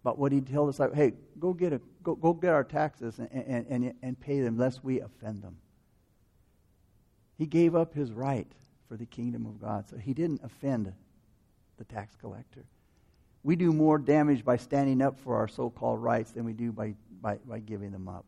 But 0.04 0.18
what 0.18 0.32
he 0.32 0.42
told 0.42 0.70
us, 0.70 0.80
like, 0.80 0.94
hey, 0.94 1.14
go 1.38 1.54
get, 1.54 1.74
a, 1.74 1.82
go, 2.02 2.16
go 2.16 2.34
get 2.34 2.54
our 2.54 2.64
taxes 2.64 3.20
and, 3.20 3.30
and, 3.32 3.66
and, 3.70 3.94
and 4.02 4.20
pay 4.20 4.40
them 4.40 4.58
lest 4.58 4.84
we 4.84 5.00
offend 5.00 5.44
them. 5.44 5.58
He 7.38 7.46
gave 7.46 7.76
up 7.76 7.94
his 7.94 8.12
right 8.12 8.52
for 8.88 8.98
the 8.98 9.06
kingdom 9.06 9.46
of 9.46 9.62
God, 9.62 9.88
so 9.88 9.98
he 9.98 10.14
didn't 10.14 10.42
offend 10.44 10.92
the 11.78 11.84
tax 11.84 12.16
collector. 12.16 12.66
We 13.44 13.56
do 13.56 13.72
more 13.72 13.98
damage 13.98 14.44
by 14.44 14.58
standing 14.58 15.02
up 15.02 15.20
for 15.20 15.38
our 15.38 15.48
so 15.48 15.70
called 15.70 16.02
rights 16.02 16.32
than 16.32 16.46
we 16.46 16.54
do 16.54 16.72
by, 16.72 16.96
by, 17.22 17.38
by 17.38 17.60
giving 17.60 17.92
them 17.92 18.08
up. 18.08 18.26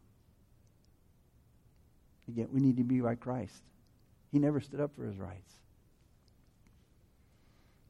Again, 2.28 2.48
we 2.52 2.62
need 2.62 2.78
to 2.78 2.84
be 2.84 3.02
like 3.02 3.20
Christ. 3.20 3.62
He 4.32 4.40
never 4.40 4.60
stood 4.60 4.80
up 4.80 4.96
for 4.96 5.06
his 5.06 5.18
rights. 5.18 5.54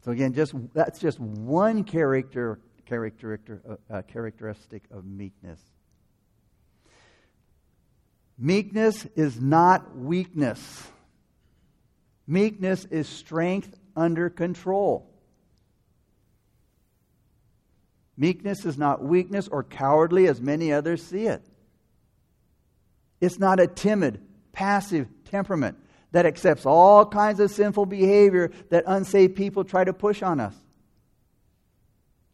So 0.03 0.11
again, 0.11 0.33
just 0.33 0.53
that's 0.73 0.99
just 0.99 1.19
one 1.19 1.83
character, 1.83 2.59
character 2.85 3.79
uh, 3.89 4.01
characteristic 4.01 4.83
of 4.91 5.05
meekness. 5.05 5.59
Meekness 8.37 9.05
is 9.15 9.39
not 9.39 9.95
weakness. 9.97 10.87
Meekness 12.27 12.85
is 12.85 13.07
strength 13.07 13.77
under 13.95 14.29
control. 14.29 15.09
Meekness 18.17 18.65
is 18.65 18.77
not 18.77 19.03
weakness 19.03 19.47
or 19.47 19.63
cowardly 19.63 20.27
as 20.27 20.41
many 20.41 20.71
others 20.71 21.03
see 21.03 21.27
it. 21.27 21.43
It's 23.23 23.39
not 23.39 23.61
a 23.61 23.67
timid, 23.67 24.21
passive 24.51 25.07
temperament 25.31 25.77
that 26.11 26.25
accepts 26.25 26.65
all 26.65 27.05
kinds 27.05 27.39
of 27.39 27.51
sinful 27.51 27.85
behavior 27.85 28.51
that 28.69 28.83
unsaved 28.85 29.37
people 29.37 29.63
try 29.63 29.85
to 29.85 29.93
push 29.93 30.21
on 30.21 30.41
us. 30.41 30.53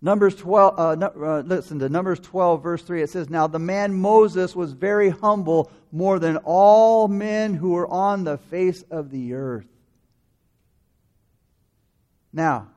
Numbers 0.02 0.36
12, 0.36 0.80
uh, 0.80 1.06
uh, 1.06 1.42
listen 1.46 1.78
to 1.78 1.90
Numbers 1.90 2.20
12, 2.22 2.64
verse 2.64 2.82
3. 2.82 3.04
It 3.04 3.12
says, 3.12 3.30
Now 3.30 3.46
the 3.46 3.60
man 3.60 3.94
Moses 3.94 4.56
was 4.56 4.72
very 4.72 5.10
humble, 5.10 5.72
more 5.92 6.18
than 6.18 6.38
all 6.38 7.08
men 7.08 7.54
who 7.54 7.72
were 7.72 7.88
on 7.88 8.24
the 8.24 8.40
face 8.40 8.82
of 8.90 9.12
the 9.12 9.36
earth. 9.36 9.68
Now, 12.34 12.68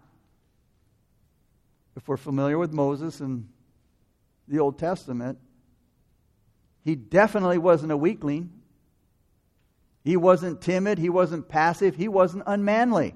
if 1.96 2.06
we're 2.06 2.18
familiar 2.18 2.58
with 2.58 2.72
Moses 2.72 3.20
and 3.20 3.48
the 4.48 4.58
Old 4.58 4.78
Testament, 4.78 5.38
he 6.84 6.94
definitely 6.94 7.58
wasn't 7.58 7.92
a 7.92 7.96
weakling. 7.96 8.50
He 10.04 10.16
wasn't 10.16 10.60
timid. 10.60 10.98
He 10.98 11.08
wasn't 11.08 11.48
passive. 11.48 11.94
He 11.94 12.08
wasn't 12.08 12.42
unmanly. 12.46 13.14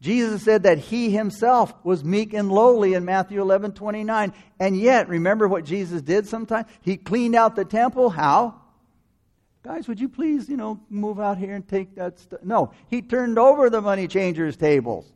Jesus 0.00 0.44
said 0.44 0.62
that 0.62 0.78
he 0.78 1.10
himself 1.10 1.74
was 1.82 2.04
meek 2.04 2.32
and 2.32 2.52
lowly 2.52 2.94
in 2.94 3.04
Matthew 3.04 3.40
11 3.40 3.72
29. 3.72 4.32
And 4.60 4.78
yet, 4.78 5.08
remember 5.08 5.48
what 5.48 5.64
Jesus 5.64 6.02
did 6.02 6.26
sometimes? 6.28 6.68
He 6.82 6.96
cleaned 6.96 7.34
out 7.34 7.56
the 7.56 7.64
temple. 7.64 8.10
How? 8.10 8.60
Guys, 9.64 9.88
would 9.88 9.98
you 9.98 10.08
please, 10.08 10.48
you 10.48 10.56
know, 10.56 10.80
move 10.88 11.18
out 11.18 11.36
here 11.36 11.54
and 11.54 11.66
take 11.66 11.96
that 11.96 12.20
stuff? 12.20 12.40
No, 12.42 12.72
he 12.88 13.02
turned 13.02 13.38
over 13.38 13.68
the 13.70 13.80
money 13.80 14.06
changers' 14.06 14.56
tables. 14.56 15.10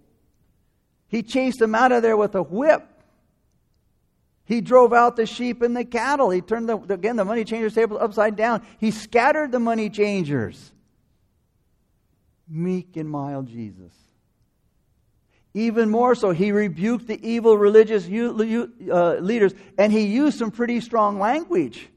He 1.07 1.23
chased 1.23 1.59
them 1.59 1.75
out 1.75 1.93
of 1.93 2.03
there 2.03 2.17
with 2.17 2.35
a 2.35 2.43
whip. 2.43 2.89
He 4.45 4.61
drove 4.61 4.93
out 4.93 5.17
the 5.17 5.27
sheep 5.27 5.63
and 5.63 5.77
the 5.77 5.85
cattle. 5.85 6.31
He 6.31 6.41
turned, 6.41 6.69
the, 6.69 6.77
again, 6.77 7.17
the 7.17 7.25
money 7.25 7.45
changers' 7.45 7.75
table 7.75 7.99
upside 7.99 8.37
down. 8.37 8.63
He 8.79 8.91
scattered 8.91 9.53
the 9.53 9.61
money 9.61 9.89
changers. 9.89 10.73
Meek 12.49 12.97
and 12.97 13.09
mild 13.09 13.47
Jesus. 13.47 13.93
Even 15.55 15.91
more 15.91 16.15
so, 16.15 16.31
he 16.31 16.51
rebuked 16.51 17.07
the 17.07 17.29
evil 17.29 17.57
religious 17.57 18.07
uh, 18.07 19.15
leaders, 19.21 19.55
and 19.79 19.93
he 19.93 20.07
used 20.07 20.39
some 20.39 20.51
pretty 20.51 20.81
strong 20.81 21.19
language. 21.19 21.89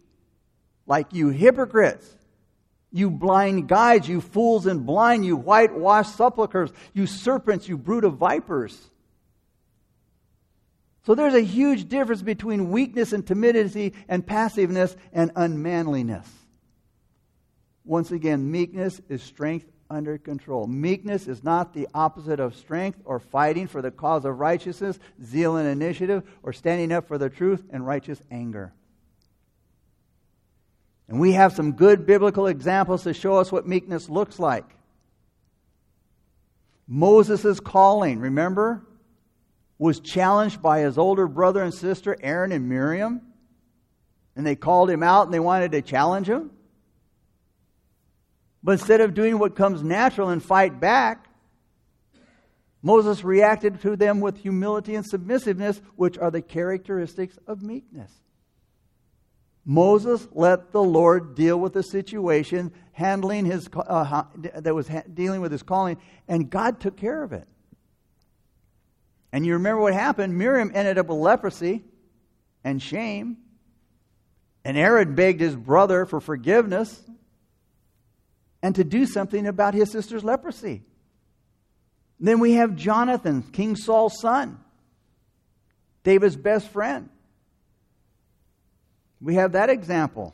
Like, 0.85 1.13
you 1.13 1.29
hypocrites, 1.29 2.05
you 2.91 3.09
blind 3.09 3.67
guides, 3.67 4.07
you 4.07 4.21
fools 4.21 4.65
and 4.65 4.85
blind, 4.85 5.25
you 5.25 5.35
whitewashed 5.35 6.15
sepulchres, 6.15 6.71
you 6.93 7.07
serpents, 7.07 7.67
you 7.67 7.77
brood 7.77 8.03
of 8.03 8.17
vipers. 8.17 8.91
So 11.05 11.13
there's 11.13 11.35
a 11.35 11.41
huge 11.41 11.87
difference 11.87 12.23
between 12.23 12.71
weakness 12.71 13.13
and 13.13 13.25
timidity 13.25 13.93
and 14.07 14.25
passiveness 14.25 14.95
and 15.13 15.31
unmanliness. 15.35 16.27
Once 17.83 18.09
again, 18.09 18.49
meekness 18.51 18.99
is 19.07 19.21
strength 19.21 19.71
under 19.87 20.17
control. 20.17 20.65
Meekness 20.65 21.27
is 21.27 21.43
not 21.43 21.75
the 21.75 21.87
opposite 21.93 22.39
of 22.39 22.55
strength 22.55 22.99
or 23.05 23.19
fighting 23.19 23.67
for 23.67 23.83
the 23.83 23.91
cause 23.91 24.25
of 24.25 24.39
righteousness, 24.39 24.97
zeal 25.23 25.57
and 25.57 25.69
initiative, 25.69 26.23
or 26.41 26.51
standing 26.51 26.91
up 26.91 27.07
for 27.07 27.19
the 27.19 27.29
truth 27.29 27.63
and 27.69 27.85
righteous 27.85 28.19
anger. 28.31 28.73
And 31.07 31.19
we 31.19 31.33
have 31.33 31.53
some 31.53 31.73
good 31.73 32.07
biblical 32.07 32.47
examples 32.47 33.03
to 33.03 33.13
show 33.13 33.35
us 33.35 33.51
what 33.51 33.67
meekness 33.67 34.09
looks 34.09 34.39
like. 34.39 34.65
Moses' 36.87 37.59
calling, 37.59 38.17
remember, 38.19 38.81
was 39.77 39.99
challenged 39.99 40.61
by 40.61 40.79
his 40.79 40.97
older 40.97 41.27
brother 41.27 41.61
and 41.61 41.73
sister, 41.73 42.15
Aaron 42.21 42.51
and 42.51 42.69
Miriam. 42.69 43.21
And 44.35 44.45
they 44.45 44.55
called 44.55 44.89
him 44.89 45.03
out 45.03 45.25
and 45.25 45.33
they 45.33 45.39
wanted 45.39 45.71
to 45.73 45.81
challenge 45.81 46.27
him. 46.27 46.51
But 48.63 48.73
instead 48.73 49.01
of 49.01 49.13
doing 49.13 49.37
what 49.37 49.55
comes 49.55 49.83
natural 49.83 50.29
and 50.29 50.43
fight 50.43 50.79
back, 50.79 51.27
Moses 52.81 53.23
reacted 53.23 53.81
to 53.81 53.95
them 53.95 54.19
with 54.19 54.37
humility 54.37 54.95
and 54.95 55.05
submissiveness, 55.05 55.81
which 55.95 56.17
are 56.17 56.31
the 56.31 56.41
characteristics 56.41 57.37
of 57.47 57.61
meekness. 57.61 58.11
Moses 59.65 60.27
let 60.31 60.71
the 60.71 60.83
Lord 60.83 61.33
deal 61.33 61.59
with 61.59 61.73
the 61.73 61.81
situation, 61.81 62.71
handling 62.91 63.45
his 63.45 63.67
uh, 63.75 64.23
that 64.55 64.75
was 64.75 64.87
ha- 64.87 65.01
dealing 65.11 65.41
with 65.41 65.51
his 65.51 65.63
calling, 65.63 65.97
and 66.27 66.49
God 66.49 66.79
took 66.79 66.95
care 66.95 67.23
of 67.23 67.33
it. 67.33 67.47
And 69.35 69.45
you 69.45 69.51
remember 69.51 69.81
what 69.81 69.93
happened? 69.93 70.37
Miriam 70.37 70.71
ended 70.73 70.97
up 70.97 71.07
with 71.07 71.17
leprosy 71.17 71.83
and 72.63 72.81
shame, 72.81 73.35
and 74.63 74.77
Aaron 74.77 75.13
begged 75.13 75.41
his 75.41 75.57
brother 75.57 76.05
for 76.05 76.21
forgiveness, 76.21 77.03
and 78.63 78.73
to 78.75 78.85
do 78.85 79.05
something 79.05 79.45
about 79.45 79.73
his 79.73 79.91
sister's 79.91 80.23
leprosy. 80.23 80.83
then 82.17 82.39
we 82.39 82.53
have 82.53 82.77
Jonathan, 82.77 83.41
King 83.41 83.75
Saul's 83.75 84.21
son, 84.21 84.57
David's 86.05 86.37
best 86.37 86.69
friend. 86.69 87.09
We 89.19 89.35
have 89.35 89.51
that 89.51 89.69
example. 89.69 90.33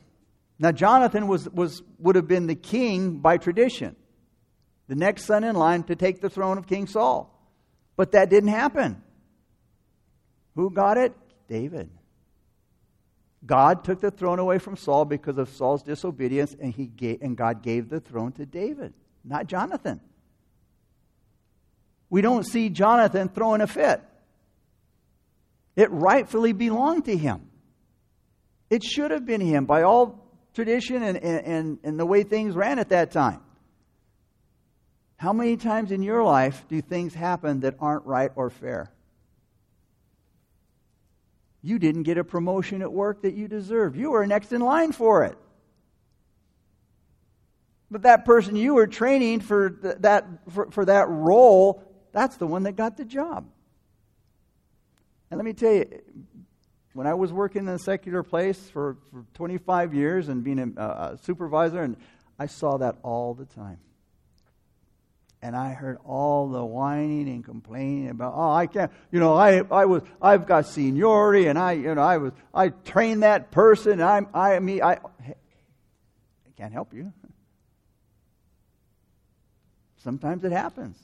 Now, 0.60 0.72
Jonathan 0.72 1.28
was, 1.28 1.50
was, 1.50 1.82
would 1.98 2.18
have 2.18 2.28
been 2.28 2.46
the 2.46 2.54
king 2.54 3.18
by 3.18 3.38
tradition, 3.38 3.96
the 4.88 4.96
next 4.96 5.26
son 5.26 5.44
in 5.44 5.56
line 5.56 5.82
to 5.86 5.96
take 5.96 6.22
the 6.22 6.30
throne 6.30 6.60
of 6.60 6.68
King 6.68 6.86
Saul. 6.86 7.32
But 7.96 8.14
that 8.14 8.30
didn't 8.30 8.50
happen. 8.50 9.02
Who 10.56 10.70
got 10.70 10.98
it? 10.98 11.14
David. 11.48 11.90
God 13.46 13.84
took 13.84 14.00
the 14.00 14.12
throne 14.12 14.40
away 14.40 14.60
from 14.60 14.78
Saul 14.78 15.06
because 15.06 15.38
of 15.38 15.50
Saul's 15.50 15.82
disobedience, 15.84 16.56
and, 16.60 16.74
he 16.74 16.86
gave, 16.86 17.22
and 17.22 17.36
God 17.36 17.64
gave 17.64 17.90
the 17.90 18.00
throne 18.00 18.32
to 18.34 18.46
David, 18.46 18.94
not 19.24 19.48
Jonathan. 19.48 20.00
We 22.10 22.22
don't 22.22 22.44
see 22.44 22.70
Jonathan 22.70 23.30
throwing 23.30 23.62
a 23.62 23.68
fit. 23.68 24.02
It 25.76 25.90
rightfully 25.92 26.54
belonged 26.54 27.06
to 27.06 27.16
him. 27.16 27.50
It 28.70 28.84
should 28.84 29.12
have 29.12 29.26
been 29.26 29.42
him 29.42 29.66
by 29.66 29.84
all 29.84 30.20
tradition 30.54 31.02
and, 31.02 31.18
and, 31.18 31.80
and 31.84 32.00
the 32.00 32.06
way 32.06 32.24
things 32.24 32.56
ran 32.56 32.80
at 32.80 32.90
that 32.90 33.12
time. 33.12 33.42
How 35.22 35.34
many 35.34 35.56
times 35.56 35.92
in 35.92 36.02
your 36.02 36.24
life 36.24 36.66
do 36.68 36.82
things 36.82 37.14
happen 37.14 37.60
that 37.60 37.76
aren't 37.80 38.08
right 38.08 38.32
or 38.36 38.50
fair? 38.50 38.92
You 41.62 41.78
didn't 41.78 42.04
get 42.04 42.18
a 42.18 42.24
promotion 42.24 42.82
at 42.82 42.92
work 42.92 43.22
that 43.22 43.36
you 43.36 43.48
deserved. 43.48 43.96
You 43.96 44.10
were 44.10 44.26
next 44.26 44.52
in 44.52 44.62
line 44.62 44.94
for 44.94 45.24
it. 45.26 45.38
But 47.92 48.02
that 48.02 48.26
person 48.26 48.56
you 48.56 48.74
were 48.74 48.88
training 48.88 49.42
for 49.42 49.70
th- 49.70 49.98
that, 50.00 50.26
for, 50.50 50.72
for 50.72 50.86
that 50.86 51.08
role, 51.08 51.84
that's 52.14 52.38
the 52.38 52.48
one 52.48 52.64
that 52.64 52.72
got 52.72 52.98
the 52.98 53.06
job. 53.06 53.46
And 55.30 55.38
let 55.38 55.46
me 55.46 55.54
tell 55.54 55.72
you, 55.72 56.02
when 56.94 57.06
I 57.06 57.14
was 57.14 57.32
working 57.32 57.68
in 57.68 57.70
a 57.70 57.78
secular 57.78 58.24
place 58.24 58.72
for, 58.72 58.98
for 59.12 59.24
25 59.36 59.94
years 59.94 60.30
and 60.30 60.44
being 60.44 60.74
a, 60.76 60.82
a 60.82 61.20
supervisor, 61.22 61.84
and 61.84 61.96
I 62.40 62.48
saw 62.48 62.78
that 62.78 62.96
all 63.04 63.36
the 63.36 63.46
time 63.46 63.78
and 65.42 65.56
I 65.56 65.74
heard 65.74 65.98
all 66.06 66.50
the 66.50 66.64
whining 66.64 67.28
and 67.28 67.44
complaining 67.44 68.10
about, 68.10 68.34
oh, 68.36 68.52
I 68.52 68.68
can't, 68.68 68.92
you 69.12 69.20
know, 69.20 69.34
I, 69.34 69.62
I 69.72 69.86
was, 69.86 70.04
I've 70.22 70.46
got 70.46 70.68
seniority, 70.68 71.48
and 71.48 71.58
I, 71.58 71.72
you 71.74 71.96
know, 71.96 72.02
I 72.02 72.18
was, 72.18 72.34
I 72.54 72.70
trained 72.70 73.24
that 73.24 73.50
person. 73.50 74.02
I'm, 74.02 74.28
I, 74.36 74.60
me, 74.60 74.82
I, 74.82 74.94
I 74.94 75.36
can't 76.58 76.72
help 76.72 76.94
you. 76.94 77.12
Sometimes 80.04 80.44
it 80.44 80.52
happens. 80.52 80.98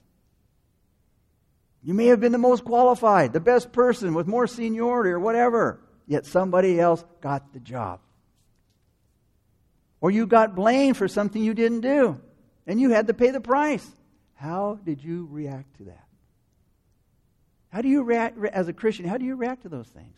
You 1.82 1.95
may 1.95 2.08
have 2.08 2.19
been 2.19 2.32
the 2.32 2.38
most 2.38 2.63
qualified, 2.63 3.34
the 3.34 3.39
best 3.39 3.71
person 3.71 4.13
with 4.13 4.28
more 4.28 4.45
seniority 4.45 5.10
or 5.12 5.19
whatever, 5.19 5.80
yet 6.06 6.26
somebody 6.26 6.80
else 6.80 7.04
got 7.21 7.54
the 7.54 7.60
job. 7.60 8.02
Or 10.00 10.12
you 10.12 10.28
got 10.28 10.54
blamed 10.54 10.95
for 10.95 11.08
something 11.08 11.41
you 11.41 11.56
didn't 11.56 11.82
do, 11.82 12.21
and 12.67 12.80
you 12.80 12.91
had 12.91 13.08
to 13.08 13.15
pay 13.15 13.32
the 13.32 13.41
price. 13.41 13.88
How 14.38 14.80
did 14.86 15.04
you 15.04 15.28
react 15.32 15.78
to 15.78 15.84
that? 15.86 16.06
How 17.69 17.82
do 17.82 17.89
you 17.89 18.04
react 18.04 18.38
as 18.45 18.67
a 18.67 18.73
Christian? 18.73 19.06
How 19.06 19.17
do 19.17 19.26
you 19.26 19.36
react 19.36 19.63
to 19.63 19.69
those 19.69 19.88
things? 19.88 20.15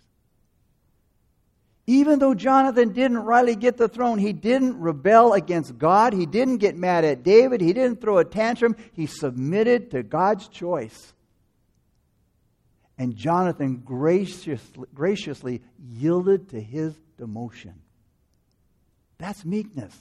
Even 1.88 2.19
though 2.19 2.36
Jonathan 2.36 2.93
didn't 2.93 3.17
rightly 3.17 3.55
get 3.55 3.77
the 3.77 3.88
throne, 3.88 4.19
he 4.19 4.32
didn't 4.32 4.79
rebel 4.79 5.34
against 5.34 5.77
God. 5.79 6.13
He 6.13 6.27
didn't 6.27 6.58
get 6.58 6.75
mad 6.75 7.03
at 7.03 7.23
David. 7.23 7.62
He 7.62 7.73
didn't 7.73 7.99
throw 7.99 8.19
a 8.19 8.25
tantrum. 8.25 8.75
He 8.93 9.08
submitted 9.08 9.89
to 9.91 10.03
God's 10.03 10.47
choice. 10.49 11.13
And 12.99 13.15
Jonathan 13.15 13.77
graciously, 13.77 14.86
graciously 14.93 15.63
yielded 15.82 16.49
to 16.49 16.62
his 16.62 16.93
demotion. 17.17 17.73
That's 19.17 19.43
meekness. 19.43 19.97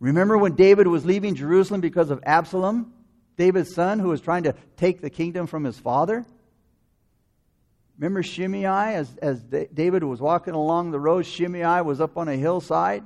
Remember 0.00 0.38
when 0.38 0.54
David 0.54 0.86
was 0.86 1.04
leaving 1.04 1.34
Jerusalem 1.34 1.80
because 1.80 2.10
of 2.10 2.20
Absalom, 2.24 2.92
David's 3.36 3.74
son, 3.74 3.98
who 3.98 4.08
was 4.08 4.20
trying 4.20 4.44
to 4.44 4.54
take 4.76 5.00
the 5.00 5.10
kingdom 5.10 5.46
from 5.46 5.64
his 5.64 5.78
father? 5.78 6.24
Remember 7.98 8.22
Shimei, 8.22 8.94
as, 8.94 9.16
as 9.16 9.42
David 9.42 10.04
was 10.04 10.20
walking 10.20 10.54
along 10.54 10.92
the 10.92 11.00
road, 11.00 11.26
Shimei 11.26 11.80
was 11.80 12.00
up 12.00 12.16
on 12.16 12.28
a 12.28 12.36
hillside 12.36 13.04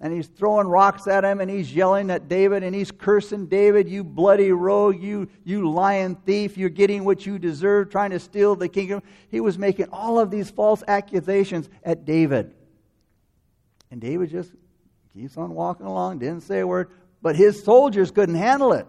and 0.00 0.14
he's 0.14 0.28
throwing 0.28 0.66
rocks 0.66 1.06
at 1.06 1.24
him 1.24 1.40
and 1.40 1.50
he's 1.50 1.74
yelling 1.74 2.10
at 2.10 2.26
David 2.26 2.62
and 2.62 2.74
he's 2.74 2.90
cursing 2.90 3.46
David, 3.46 3.88
you 3.88 4.02
bloody 4.02 4.50
rogue, 4.50 5.00
you, 5.02 5.28
you 5.44 5.70
lying 5.70 6.14
thief, 6.14 6.56
you're 6.56 6.70
getting 6.70 7.04
what 7.04 7.26
you 7.26 7.38
deserve, 7.38 7.90
trying 7.90 8.10
to 8.10 8.18
steal 8.18 8.56
the 8.56 8.68
kingdom. 8.68 9.02
He 9.30 9.40
was 9.40 9.58
making 9.58 9.88
all 9.92 10.18
of 10.18 10.30
these 10.30 10.50
false 10.50 10.82
accusations 10.88 11.68
at 11.84 12.06
David. 12.06 12.54
And 13.90 14.00
David 14.00 14.30
just 14.30 14.50
keeps 15.14 15.36
on 15.36 15.54
walking 15.54 15.86
along, 15.86 16.18
didn't 16.18 16.42
say 16.42 16.60
a 16.60 16.66
word, 16.66 16.90
but 17.22 17.36
his 17.36 17.62
soldiers 17.62 18.10
couldn't 18.10 18.36
handle 18.36 18.72
it. 18.72 18.86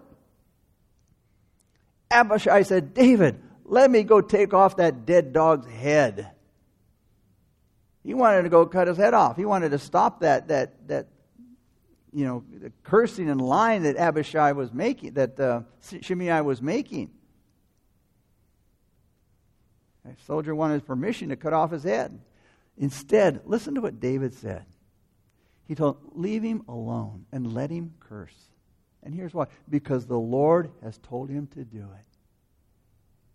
Abishai 2.09 2.63
said, 2.63 2.93
David, 2.93 3.41
let 3.65 3.89
me 3.89 4.03
go 4.03 4.21
take 4.21 4.53
off 4.53 4.77
that 4.77 5.05
dead 5.05 5.33
dog's 5.33 5.67
head. 5.67 6.29
He 8.03 8.13
wanted 8.13 8.43
to 8.43 8.49
go 8.49 8.65
cut 8.65 8.87
his 8.87 8.97
head 8.97 9.13
off. 9.13 9.37
He 9.37 9.45
wanted 9.45 9.71
to 9.71 9.79
stop 9.79 10.21
that, 10.21 10.47
that, 10.49 10.87
that 10.87 11.07
you 12.11 12.25
know, 12.25 12.43
the 12.51 12.71
cursing 12.83 13.29
and 13.29 13.39
lying 13.39 13.83
that 13.83 13.95
Abishai 13.95 14.51
was 14.53 14.73
making, 14.73 15.13
that 15.13 15.39
uh, 15.39 15.61
Shimei 16.01 16.41
was 16.41 16.61
making. 16.61 17.11
A 20.05 20.09
soldier 20.25 20.55
wanted 20.55 20.85
permission 20.85 21.29
to 21.29 21.35
cut 21.35 21.53
off 21.53 21.71
his 21.71 21.83
head. 21.83 22.19
Instead, 22.77 23.41
listen 23.45 23.75
to 23.75 23.81
what 23.81 23.99
David 23.99 24.33
said. 24.33 24.65
He 25.71 25.75
told 25.75 25.99
leave 26.15 26.43
him 26.43 26.65
alone 26.67 27.25
and 27.31 27.53
let 27.53 27.69
him 27.69 27.93
curse. 28.01 28.35
And 29.03 29.15
here's 29.15 29.33
why 29.33 29.45
because 29.69 30.05
the 30.05 30.19
Lord 30.19 30.69
has 30.83 30.97
told 30.97 31.29
him 31.29 31.47
to 31.53 31.63
do 31.63 31.77
it. 31.77 32.05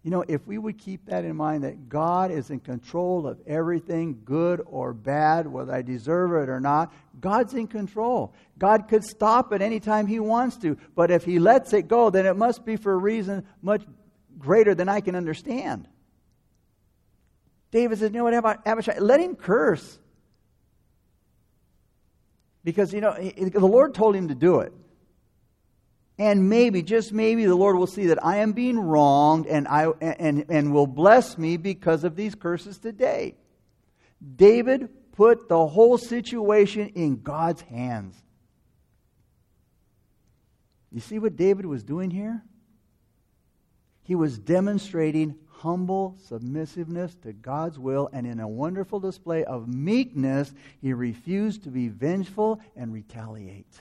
You 0.03 0.11
know, 0.11 0.23
if 0.29 0.47
we 0.47 0.59
would 0.59 0.77
keep 0.77 1.07
that 1.07 1.25
in 1.25 1.35
mind 1.35 1.65
that 1.65 1.89
God 1.89 2.31
is 2.31 2.51
in 2.51 2.61
control 2.61 3.27
of 3.27 3.41
everything, 3.47 4.21
good 4.23 4.61
or 4.67 4.93
bad, 4.93 5.47
whether 5.47 5.73
I 5.73 5.81
deserve 5.81 6.35
it 6.35 6.51
or 6.51 6.61
not, 6.61 6.93
God's 7.23 7.55
in 7.55 7.69
control. 7.69 8.35
God 8.59 8.87
could 8.87 9.03
stop 9.03 9.55
it 9.55 9.63
anytime 9.63 10.07
He 10.07 10.21
wants 10.21 10.59
to, 10.59 10.77
but 10.95 11.11
if 11.11 11.25
He 11.25 11.39
lets 11.39 11.73
it 11.73 11.89
go, 11.89 12.11
then 12.11 12.27
it 12.27 12.37
must 12.37 12.67
be 12.67 12.77
for 12.77 12.93
a 12.93 12.99
reason 12.99 13.47
much 13.63 13.81
greater 14.39 14.75
than 14.75 14.91
I 14.91 15.01
can 15.01 15.15
understand. 15.15 15.89
David 17.71 17.99
says, 17.99 18.13
You 18.13 18.19
know 18.19 18.25
what, 18.25 18.61
Abishai? 18.67 18.99
Let 18.99 19.21
him 19.21 19.37
curse. 19.37 20.01
Because, 22.67 22.93
you 22.93 23.01
know, 23.01 23.15
the 23.15 23.61
Lord 23.61 23.95
told 23.95 24.17
him 24.17 24.27
to 24.27 24.35
do 24.35 24.59
it. 24.59 24.73
And 26.19 26.49
maybe, 26.49 26.83
just 26.83 27.13
maybe, 27.13 27.47
the 27.47 27.55
Lord 27.55 27.77
will 27.77 27.87
see 27.87 28.07
that 28.07 28.25
I 28.25 28.39
am 28.39 28.55
being 28.55 28.77
wronged 28.77 29.47
and, 29.47 29.69
I, 29.69 29.87
and, 30.01 30.47
and 30.49 30.75
will 30.75 30.89
bless 30.89 31.39
me 31.39 31.59
because 31.59 32.03
of 32.03 32.17
these 32.17 32.35
curses 32.35 32.79
today. 32.79 33.37
David 34.35 34.89
put 35.13 35.49
the 35.49 35.65
whole 35.65 35.97
situation 35.97 36.89
in 36.97 37.23
God's 37.23 37.63
hands. 37.63 38.21
You 40.91 40.99
see 40.99 41.21
what 41.21 41.37
David 41.37 41.67
was 41.67 41.85
doing 41.85 42.11
here? 42.11 42.43
He 44.03 44.17
was 44.17 44.41
demonstrating 44.41 45.37
humble 45.61 46.17
submissiveness 46.29 47.15
to 47.23 47.33
God's 47.33 47.79
will, 47.79 48.09
and 48.13 48.27
in 48.27 48.41
a 48.41 48.49
wonderful 48.49 49.01
display 49.01 49.45
of 49.45 49.69
meekness, 49.69 50.53
he 50.81 50.93
refused 50.93 51.65
to 51.65 51.71
be 51.71 51.89
vengeful 51.89 52.61
and 52.77 52.93
retaliate. 52.93 53.81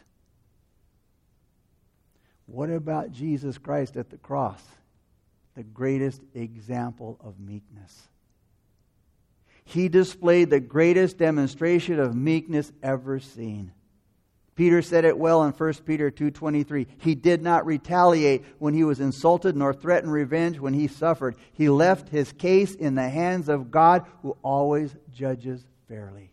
What 2.45 2.69
about 2.69 3.11
Jesus 3.11 3.57
Christ 3.57 3.97
at 3.97 4.09
the 4.09 4.17
cross? 4.17 4.61
The 5.55 5.63
greatest 5.63 6.21
example 6.33 7.17
of 7.23 7.39
meekness. 7.39 8.07
He 9.63 9.89
displayed 9.89 10.49
the 10.49 10.59
greatest 10.59 11.17
demonstration 11.17 11.99
of 11.99 12.15
meekness 12.15 12.71
ever 12.83 13.19
seen. 13.19 13.71
Peter 14.55 14.81
said 14.81 15.03
it 15.03 15.17
well 15.17 15.43
in 15.43 15.51
1 15.51 15.73
Peter 15.85 16.09
2:23. 16.09 16.87
He 16.97 17.13
did 17.13 17.43
not 17.43 17.65
retaliate 17.65 18.45
when 18.57 18.73
he 18.73 18.85
was 18.85 19.01
insulted 19.01 19.55
nor 19.55 19.73
threaten 19.73 20.09
revenge 20.09 20.59
when 20.59 20.73
he 20.73 20.87
suffered. 20.87 21.35
He 21.51 21.67
left 21.67 22.09
his 22.09 22.31
case 22.31 22.73
in 22.73 22.95
the 22.95 23.09
hands 23.09 23.49
of 23.49 23.69
God 23.69 24.05
who 24.21 24.37
always 24.41 24.95
judges 25.11 25.65
fairly. 25.89 26.31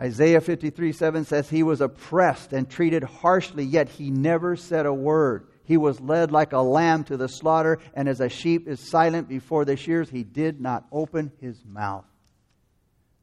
Isaiah 0.00 0.40
53 0.40 0.92
7 0.92 1.24
says, 1.24 1.50
He 1.50 1.64
was 1.64 1.80
oppressed 1.80 2.52
and 2.52 2.70
treated 2.70 3.02
harshly, 3.02 3.64
yet 3.64 3.88
he 3.88 4.10
never 4.12 4.54
said 4.54 4.86
a 4.86 4.94
word. 4.94 5.48
He 5.64 5.76
was 5.76 6.00
led 6.00 6.30
like 6.30 6.52
a 6.52 6.58
lamb 6.58 7.04
to 7.04 7.16
the 7.16 7.28
slaughter, 7.28 7.78
and 7.94 8.08
as 8.08 8.20
a 8.20 8.28
sheep 8.28 8.68
is 8.68 8.80
silent 8.80 9.28
before 9.28 9.64
the 9.64 9.76
shears, 9.76 10.10
he 10.10 10.22
did 10.22 10.60
not 10.60 10.86
open 10.92 11.32
his 11.40 11.64
mouth 11.64 12.04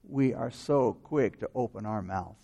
we 0.09 0.33
are 0.33 0.51
so 0.51 0.93
quick 1.03 1.39
to 1.39 1.49
open 1.53 1.85
our 1.85 2.01
mouths. 2.01 2.43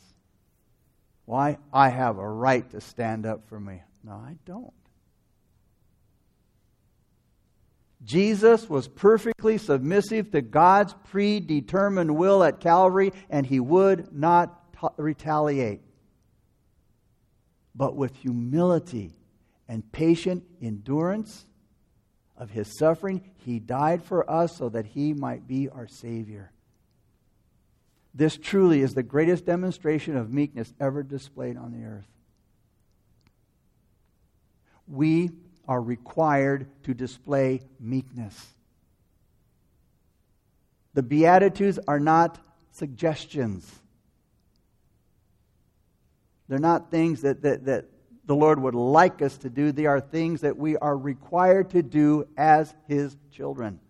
Why? 1.26 1.58
I 1.74 1.90
have 1.90 2.18
a 2.18 2.30
right 2.30 2.70
to 2.72 2.82
stand 2.82 3.26
up 3.26 3.48
for 3.50 3.60
me. 3.60 3.82
No, 4.04 4.14
I 4.14 4.38
don't. 4.46 4.74
Jesus 8.04 8.70
was 8.70 8.88
perfectly 8.88 9.58
submissive 9.58 10.32
to 10.32 10.42
God's 10.42 10.94
predetermined 11.06 12.16
will 12.16 12.44
at 12.44 12.60
Calvary, 12.60 13.12
and 13.32 13.46
he 13.46 13.60
would 13.60 14.14
not 14.14 14.74
t- 14.74 14.88
retaliate. 14.98 15.82
But 17.74 17.96
with 17.96 18.16
humility 18.16 19.14
and 19.68 19.92
patient 19.92 20.44
endurance 20.62 21.46
of 22.38 22.52
his 22.52 22.78
suffering, 22.78 23.32
he 23.38 23.60
died 23.60 24.04
for 24.04 24.30
us 24.30 24.56
so 24.56 24.70
that 24.70 24.86
he 24.86 25.14
might 25.14 25.48
be 25.48 25.70
our 25.70 25.88
Savior. 25.88 26.52
This 28.16 28.38
truly 28.38 28.80
is 28.80 28.94
the 28.94 29.04
greatest 29.04 29.46
demonstration 29.46 30.16
of 30.16 30.34
meekness 30.34 30.74
ever 30.80 31.04
displayed 31.04 31.58
on 31.58 31.74
the 31.74 31.86
earth. 31.86 32.08
We 34.88 35.32
are 35.68 35.82
required 35.82 36.68
to 36.84 36.94
display 36.94 37.62
meekness. 37.78 38.54
The 40.94 41.04
Beatitudes 41.04 41.78
are 41.90 42.00
not 42.00 42.40
suggestions. 42.72 43.70
They're 46.48 46.58
not 46.58 46.92
things 46.92 47.24
that, 47.24 47.42
that, 47.42 47.66
that 47.66 47.86
the 48.26 48.36
Lord 48.36 48.62
would 48.62 48.76
like 48.76 49.22
us 49.22 49.38
to 49.40 49.50
do. 49.50 49.74
They 49.74 49.88
are 49.88 50.00
things 50.00 50.40
that 50.42 50.56
we 50.56 50.78
are 50.78 50.98
required 50.98 51.72
to 51.72 51.84
do 51.84 52.28
as 52.38 52.74
His 52.88 53.18
children. 53.30 53.82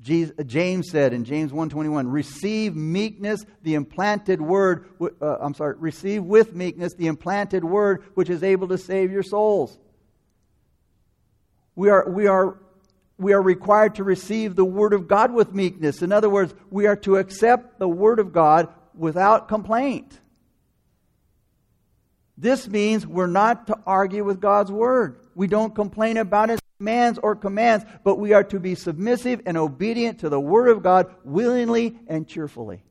James 0.00 0.90
said 0.90 1.12
in 1.12 1.24
James 1.24 1.52
1:21, 1.52 2.08
"Receive 2.08 2.76
meekness, 2.76 3.44
the 3.62 3.74
implanted 3.74 4.40
word. 4.40 4.86
Uh, 5.00 5.38
I'm 5.40 5.54
sorry, 5.54 5.74
receive 5.78 6.22
with 6.22 6.54
meekness 6.54 6.94
the 6.94 7.08
implanted 7.08 7.64
word, 7.64 8.04
which 8.14 8.30
is 8.30 8.44
able 8.44 8.68
to 8.68 8.78
save 8.78 9.10
your 9.10 9.24
souls." 9.24 9.76
We 11.74 11.90
are 11.90 12.08
we 12.08 12.28
are 12.28 12.58
we 13.18 13.32
are 13.32 13.42
required 13.42 13.96
to 13.96 14.04
receive 14.04 14.54
the 14.54 14.64
word 14.64 14.92
of 14.92 15.08
God 15.08 15.32
with 15.32 15.52
meekness. 15.52 16.00
In 16.00 16.12
other 16.12 16.30
words, 16.30 16.54
we 16.70 16.86
are 16.86 16.96
to 16.96 17.16
accept 17.16 17.80
the 17.80 17.88
word 17.88 18.20
of 18.20 18.32
God 18.32 18.68
without 18.94 19.48
complaint. 19.48 20.20
This 22.36 22.68
means 22.68 23.04
we're 23.04 23.26
not 23.26 23.66
to 23.66 23.78
argue 23.84 24.22
with 24.22 24.40
God's 24.40 24.70
word. 24.70 25.18
We 25.34 25.48
don't 25.48 25.74
complain 25.74 26.18
about 26.18 26.50
it 26.50 26.60
commands 26.78 27.18
or 27.22 27.34
commands, 27.34 27.84
but 28.04 28.16
we 28.16 28.32
are 28.32 28.44
to 28.44 28.60
be 28.60 28.74
submissive 28.74 29.42
and 29.46 29.56
obedient 29.56 30.20
to 30.20 30.28
the 30.28 30.40
Word 30.40 30.68
of 30.68 30.82
God 30.82 31.12
willingly 31.24 31.98
and 32.06 32.26
cheerfully. 32.26 32.82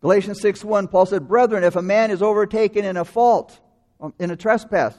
Galatians 0.00 0.40
6 0.40 0.64
1, 0.64 0.88
Paul 0.88 1.06
said, 1.06 1.28
Brethren, 1.28 1.64
if 1.64 1.76
a 1.76 1.82
man 1.82 2.10
is 2.10 2.22
overtaken 2.22 2.84
in 2.84 2.96
a 2.96 3.04
fault, 3.04 3.58
um, 4.00 4.12
in 4.18 4.30
a 4.30 4.36
trespass, 4.36 4.94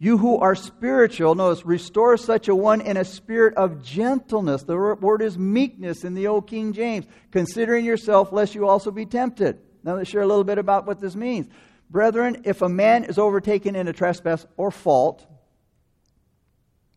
you 0.00 0.16
who 0.16 0.38
are 0.38 0.54
spiritual, 0.54 1.34
notice, 1.34 1.66
restore 1.66 2.16
such 2.16 2.48
a 2.48 2.54
one 2.54 2.80
in 2.80 2.96
a 2.96 3.04
spirit 3.04 3.54
of 3.54 3.82
gentleness. 3.82 4.62
The 4.62 4.76
word 4.76 5.22
is 5.22 5.36
meekness 5.36 6.04
in 6.04 6.14
the 6.14 6.28
Old 6.28 6.46
King 6.46 6.72
James, 6.72 7.04
considering 7.30 7.84
yourself, 7.84 8.32
lest 8.32 8.54
you 8.54 8.66
also 8.66 8.90
be 8.90 9.06
tempted. 9.06 9.58
Now 9.82 9.96
let's 9.96 10.08
share 10.08 10.22
a 10.22 10.26
little 10.26 10.44
bit 10.44 10.58
about 10.58 10.86
what 10.86 11.00
this 11.00 11.14
means. 11.16 11.48
Brethren, 11.90 12.42
if 12.44 12.62
a 12.62 12.68
man 12.68 13.04
is 13.04 13.18
overtaken 13.18 13.74
in 13.74 13.88
a 13.88 13.92
trespass 13.92 14.46
or 14.56 14.70
fault, 14.70 15.26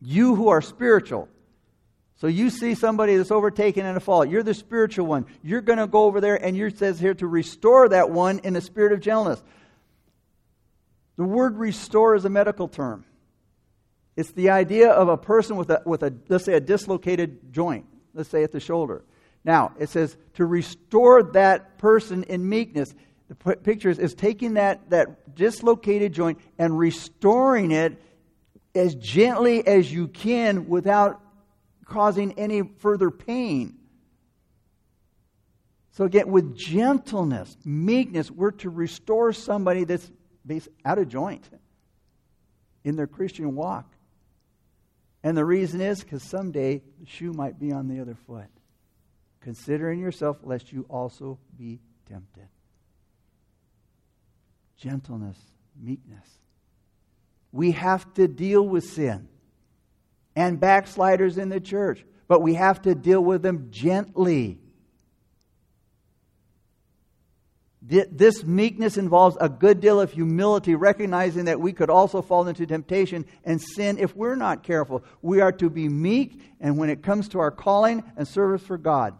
you 0.02 0.34
who 0.34 0.48
are 0.48 0.60
spiritual. 0.60 1.28
So 2.16 2.26
you 2.26 2.50
see 2.50 2.74
somebody 2.74 3.16
that's 3.16 3.30
overtaken 3.30 3.86
in 3.86 3.96
a 3.96 4.00
fault. 4.00 4.28
You're 4.28 4.42
the 4.42 4.54
spiritual 4.54 5.06
one. 5.06 5.26
You're 5.42 5.60
going 5.60 5.78
to 5.78 5.86
go 5.86 6.04
over 6.04 6.20
there 6.20 6.36
and 6.36 6.56
you 6.56 6.70
says 6.70 7.00
here 7.00 7.14
to 7.14 7.26
restore 7.26 7.88
that 7.88 8.10
one 8.10 8.40
in 8.40 8.54
a 8.54 8.60
spirit 8.60 8.92
of 8.92 9.00
gentleness. 9.00 9.42
The 11.16 11.24
word 11.24 11.56
restore 11.56 12.14
is 12.14 12.24
a 12.24 12.30
medical 12.30 12.68
term. 12.68 13.04
It's 14.16 14.32
the 14.32 14.50
idea 14.50 14.90
of 14.90 15.08
a 15.08 15.16
person 15.16 15.56
with 15.56 15.70
a, 15.70 15.82
with 15.84 16.02
a 16.02 16.12
let's 16.28 16.44
say 16.44 16.54
a 16.54 16.60
dislocated 16.60 17.52
joint, 17.52 17.86
let's 18.14 18.28
say 18.28 18.42
at 18.44 18.52
the 18.52 18.60
shoulder. 18.60 19.02
Now, 19.44 19.72
it 19.78 19.88
says 19.88 20.16
to 20.34 20.44
restore 20.44 21.22
that 21.32 21.78
person 21.78 22.24
in 22.24 22.48
meekness. 22.48 22.94
The 23.28 23.56
picture 23.56 23.88
is, 23.88 23.98
is 23.98 24.14
taking 24.14 24.54
that, 24.54 24.90
that 24.90 25.34
dislocated 25.34 26.12
joint 26.12 26.38
and 26.58 26.78
restoring 26.78 27.70
it 27.70 28.00
as 28.74 28.94
gently 28.94 29.66
as 29.66 29.92
you 29.92 30.08
can 30.08 30.68
without 30.68 31.20
causing 31.84 32.38
any 32.38 32.62
further 32.78 33.10
pain. 33.10 33.78
So, 35.92 36.04
again, 36.04 36.30
with 36.30 36.56
gentleness, 36.56 37.54
meekness, 37.64 38.30
we're 38.30 38.52
to 38.52 38.70
restore 38.70 39.32
somebody 39.34 39.84
that's 39.84 40.10
out 40.84 40.98
of 40.98 41.08
joint 41.08 41.48
in 42.82 42.96
their 42.96 43.06
Christian 43.06 43.54
walk. 43.54 43.92
And 45.22 45.36
the 45.36 45.44
reason 45.44 45.80
is 45.80 46.02
because 46.02 46.22
someday 46.22 46.82
the 46.98 47.06
shoe 47.06 47.32
might 47.32 47.58
be 47.58 47.72
on 47.72 47.88
the 47.88 48.00
other 48.00 48.16
foot. 48.26 48.48
Considering 49.40 50.00
yourself, 50.00 50.38
lest 50.42 50.72
you 50.72 50.86
also 50.88 51.38
be 51.58 51.80
tempted. 52.08 52.48
Gentleness, 54.76 55.38
meekness. 55.80 56.26
We 57.52 57.72
have 57.72 58.12
to 58.14 58.26
deal 58.26 58.66
with 58.66 58.84
sin 58.84 59.28
and 60.34 60.58
backsliders 60.58 61.36
in 61.38 61.50
the 61.50 61.60
church, 61.60 62.04
but 62.26 62.40
we 62.40 62.54
have 62.54 62.82
to 62.82 62.94
deal 62.94 63.22
with 63.22 63.42
them 63.42 63.68
gently. 63.70 64.58
This 67.84 68.44
meekness 68.44 68.96
involves 68.96 69.36
a 69.40 69.48
good 69.48 69.80
deal 69.80 70.00
of 70.00 70.12
humility, 70.12 70.76
recognizing 70.76 71.46
that 71.46 71.60
we 71.60 71.72
could 71.72 71.90
also 71.90 72.22
fall 72.22 72.46
into 72.46 72.64
temptation 72.64 73.26
and 73.44 73.60
sin 73.60 73.98
if 73.98 74.14
we're 74.16 74.36
not 74.36 74.62
careful. 74.62 75.02
We 75.20 75.40
are 75.40 75.52
to 75.52 75.68
be 75.68 75.88
meek, 75.88 76.40
and 76.60 76.78
when 76.78 76.90
it 76.90 77.02
comes 77.02 77.28
to 77.30 77.40
our 77.40 77.50
calling 77.50 78.04
and 78.16 78.26
service 78.26 78.62
for 78.62 78.78
God, 78.78 79.14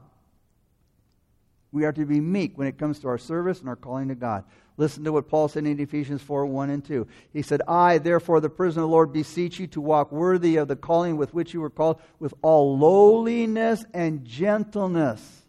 we 1.73 1.85
are 1.85 1.93
to 1.93 2.05
be 2.05 2.21
meek 2.21 2.57
when 2.57 2.69
it 2.69 2.79
comes 2.79 2.99
to 3.01 3.09
our 3.09 3.19
service 3.19 3.61
and 3.61 3.69
our 3.69 3.77
calling 3.77 4.09
to 4.09 4.15
God. 4.15 4.45
Listen 4.77 5.05
to 5.05 5.13
what 5.13 5.29
Paul 5.29 5.49
said 5.49 5.67
in 5.67 5.81
Ephesians 5.81 6.23
4 6.23 6.47
1 6.47 6.71
and 6.71 6.85
2. 6.85 7.07
He 7.33 7.43
said, 7.43 7.63
I, 7.67 7.99
therefore, 7.99 8.41
the 8.41 8.51
prisoner 8.51 8.83
of 8.83 8.89
the 8.89 8.93
Lord, 8.93 9.13
beseech 9.13 9.59
you 9.59 9.67
to 9.69 9.81
walk 9.81 10.13
worthy 10.13 10.57
of 10.57 10.69
the 10.69 10.77
calling 10.77 11.17
with 11.17 11.35
which 11.35 11.53
you 11.53 11.61
were 11.61 11.71
called, 11.71 12.01
with 12.19 12.35
all 12.43 12.79
lowliness 12.79 13.85
and 13.93 14.25
gentleness, 14.25 15.43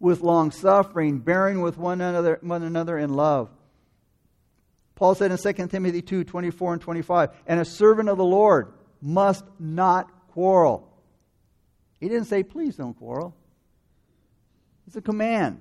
with 0.00 0.20
long 0.20 0.50
suffering, 0.50 1.18
bearing 1.18 1.60
with 1.60 1.78
one 1.78 2.00
another, 2.00 2.38
one 2.42 2.62
another 2.62 2.98
in 2.98 3.14
love. 3.14 3.50
Paul 4.94 5.14
said 5.14 5.30
in 5.30 5.38
2 5.38 5.66
Timothy 5.68 6.02
2 6.02 6.24
24 6.24 6.72
and 6.74 6.82
25, 6.82 7.30
and 7.46 7.60
a 7.60 7.64
servant 7.64 8.08
of 8.08 8.18
the 8.18 8.24
Lord 8.24 8.72
must 9.00 9.44
not 9.58 10.28
quarrel. 10.28 10.88
He 12.00 12.08
didn't 12.08 12.26
say, 12.26 12.42
please 12.42 12.76
don't 12.76 12.94
quarrel. 12.94 13.34
It's 14.86 14.96
a 14.96 15.02
command. 15.02 15.60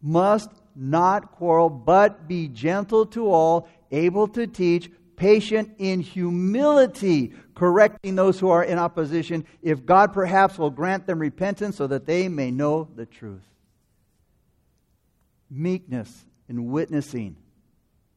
Must 0.00 0.50
not 0.74 1.32
quarrel, 1.32 1.70
but 1.70 2.28
be 2.28 2.48
gentle 2.48 3.06
to 3.06 3.30
all, 3.30 3.68
able 3.90 4.28
to 4.28 4.46
teach, 4.46 4.90
patient 5.16 5.74
in 5.78 6.00
humility, 6.00 7.32
correcting 7.54 8.14
those 8.14 8.38
who 8.38 8.48
are 8.50 8.62
in 8.62 8.78
opposition, 8.78 9.44
if 9.62 9.84
God 9.84 10.12
perhaps 10.12 10.56
will 10.56 10.70
grant 10.70 11.06
them 11.06 11.18
repentance 11.18 11.76
so 11.76 11.88
that 11.88 12.06
they 12.06 12.28
may 12.28 12.50
know 12.50 12.88
the 12.94 13.06
truth. 13.06 13.42
Meekness 15.50 16.24
in 16.48 16.70
witnessing 16.70 17.36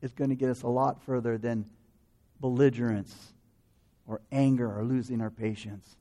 is 0.01 0.13
going 0.13 0.29
to 0.29 0.35
get 0.35 0.49
us 0.49 0.61
a 0.61 0.67
lot 0.67 1.01
further 1.03 1.37
than 1.37 1.65
belligerence 2.39 3.33
or 4.07 4.21
anger 4.31 4.71
or 4.77 4.83
losing 4.83 5.21
our 5.21 5.29
patience. 5.29 5.95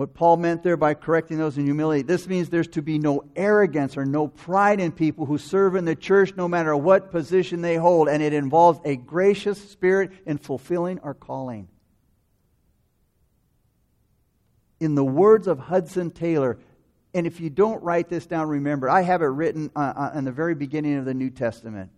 What 0.00 0.14
Paul 0.14 0.38
meant 0.38 0.62
there 0.62 0.78
by 0.78 0.94
correcting 0.94 1.36
those 1.36 1.58
in 1.58 1.66
humility, 1.66 2.00
this 2.00 2.26
means 2.26 2.48
there's 2.48 2.68
to 2.68 2.80
be 2.80 2.98
no 2.98 3.22
arrogance 3.36 3.98
or 3.98 4.06
no 4.06 4.28
pride 4.28 4.80
in 4.80 4.92
people 4.92 5.26
who 5.26 5.36
serve 5.36 5.74
in 5.74 5.84
the 5.84 5.94
church 5.94 6.32
no 6.34 6.48
matter 6.48 6.74
what 6.74 7.10
position 7.10 7.60
they 7.60 7.76
hold, 7.76 8.08
and 8.08 8.22
it 8.22 8.32
involves 8.32 8.80
a 8.86 8.96
gracious 8.96 9.60
spirit 9.70 10.10
in 10.24 10.38
fulfilling 10.38 11.00
our 11.00 11.12
calling. 11.12 11.68
In 14.80 14.94
the 14.94 15.04
words 15.04 15.46
of 15.46 15.58
Hudson 15.58 16.10
Taylor, 16.10 16.58
and 17.12 17.26
if 17.26 17.38
you 17.38 17.50
don't 17.50 17.82
write 17.82 18.08
this 18.08 18.24
down, 18.24 18.48
remember, 18.48 18.88
I 18.88 19.02
have 19.02 19.20
it 19.20 19.26
written 19.26 19.70
uh, 19.76 19.92
uh, 19.94 20.12
in 20.14 20.24
the 20.24 20.32
very 20.32 20.54
beginning 20.54 20.96
of 20.96 21.04
the 21.04 21.12
New 21.12 21.28
Testament. 21.28 21.90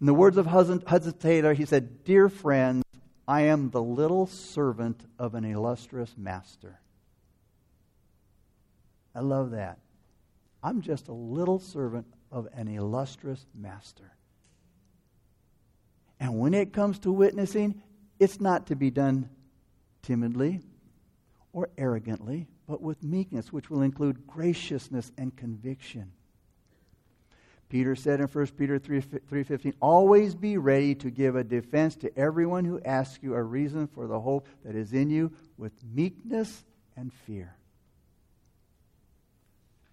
In 0.00 0.06
the 0.06 0.14
words 0.14 0.36
of 0.36 0.46
Hudson, 0.46 0.80
Hudson 0.86 1.18
Taylor, 1.18 1.54
he 1.54 1.64
said, 1.64 2.04
Dear 2.04 2.28
friends, 2.28 2.84
I 3.28 3.42
am 3.42 3.68
the 3.68 3.82
little 3.82 4.26
servant 4.26 5.02
of 5.18 5.34
an 5.34 5.44
illustrious 5.44 6.14
master. 6.16 6.80
I 9.14 9.20
love 9.20 9.50
that. 9.50 9.78
I'm 10.62 10.80
just 10.80 11.08
a 11.08 11.12
little 11.12 11.58
servant 11.58 12.06
of 12.32 12.48
an 12.54 12.68
illustrious 12.68 13.44
master. 13.54 14.14
And 16.18 16.38
when 16.38 16.54
it 16.54 16.72
comes 16.72 16.98
to 17.00 17.12
witnessing, 17.12 17.82
it's 18.18 18.40
not 18.40 18.66
to 18.68 18.76
be 18.76 18.90
done 18.90 19.28
timidly 20.02 20.62
or 21.52 21.68
arrogantly, 21.76 22.48
but 22.66 22.80
with 22.80 23.04
meekness, 23.04 23.52
which 23.52 23.68
will 23.68 23.82
include 23.82 24.26
graciousness 24.26 25.12
and 25.18 25.36
conviction. 25.36 26.12
Peter 27.68 27.94
said 27.94 28.20
in 28.20 28.26
1 28.26 28.46
Peter 28.58 28.78
3, 28.78 29.02
3.15, 29.02 29.74
Always 29.80 30.34
be 30.34 30.56
ready 30.56 30.94
to 30.94 31.10
give 31.10 31.36
a 31.36 31.44
defense 31.44 31.96
to 31.96 32.18
everyone 32.18 32.64
who 32.64 32.80
asks 32.82 33.22
you 33.22 33.34
a 33.34 33.42
reason 33.42 33.86
for 33.86 34.06
the 34.06 34.20
hope 34.20 34.48
that 34.64 34.74
is 34.74 34.92
in 34.92 35.10
you 35.10 35.32
with 35.58 35.72
meekness 35.84 36.64
and 36.96 37.12
fear. 37.12 37.54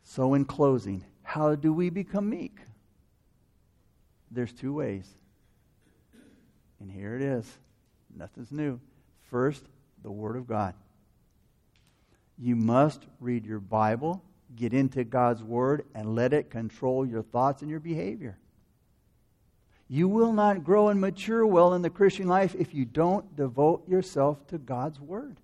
So 0.03 0.35
in 0.35 0.45
closing, 0.45 1.03
how 1.23 1.55
do 1.55 1.73
we 1.73 1.89
become 1.89 2.29
meek? 2.29 2.59
There's 4.31 4.53
two 4.53 4.73
ways. 4.73 5.05
And 6.79 6.89
here 6.89 7.15
it 7.15 7.21
is. 7.21 7.45
Nothing's 8.15 8.51
new. 8.51 8.79
First, 9.23 9.65
the 10.01 10.11
Word 10.11 10.37
of 10.37 10.47
God. 10.47 10.75
You 12.37 12.55
must 12.55 13.05
read 13.19 13.45
your 13.45 13.59
Bible 13.59 14.23
get 14.55 14.73
into 14.73 15.03
God's 15.03 15.43
Word 15.43 15.85
and 15.93 16.15
let 16.15 16.33
it 16.33 16.49
control 16.49 17.05
your 17.05 17.21
thoughts 17.23 17.61
and 17.61 17.69
your 17.69 17.79
behavior. 17.79 18.37
You 19.87 20.07
will 20.07 20.33
not 20.33 20.63
grow 20.63 20.89
and 20.89 20.99
mature 20.99 21.45
well 21.45 21.73
in 21.73 21.81
the 21.81 21.89
Christian 21.89 22.27
life 22.27 22.55
if 22.57 22.73
you 22.73 22.85
don't 22.85 23.35
devote 23.35 23.87
yourself 23.87 24.45
to 24.47 24.57
God's 24.57 24.99
Word. 24.99 25.37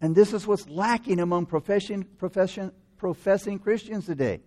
And 0.00 0.14
this 0.14 0.32
is 0.32 0.46
what's 0.46 0.68
lacking 0.68 1.20
among 1.20 1.46
profession, 1.46 2.04
profession, 2.18 2.72
professing 2.96 3.58
Christians 3.58 4.06
today. 4.06 4.40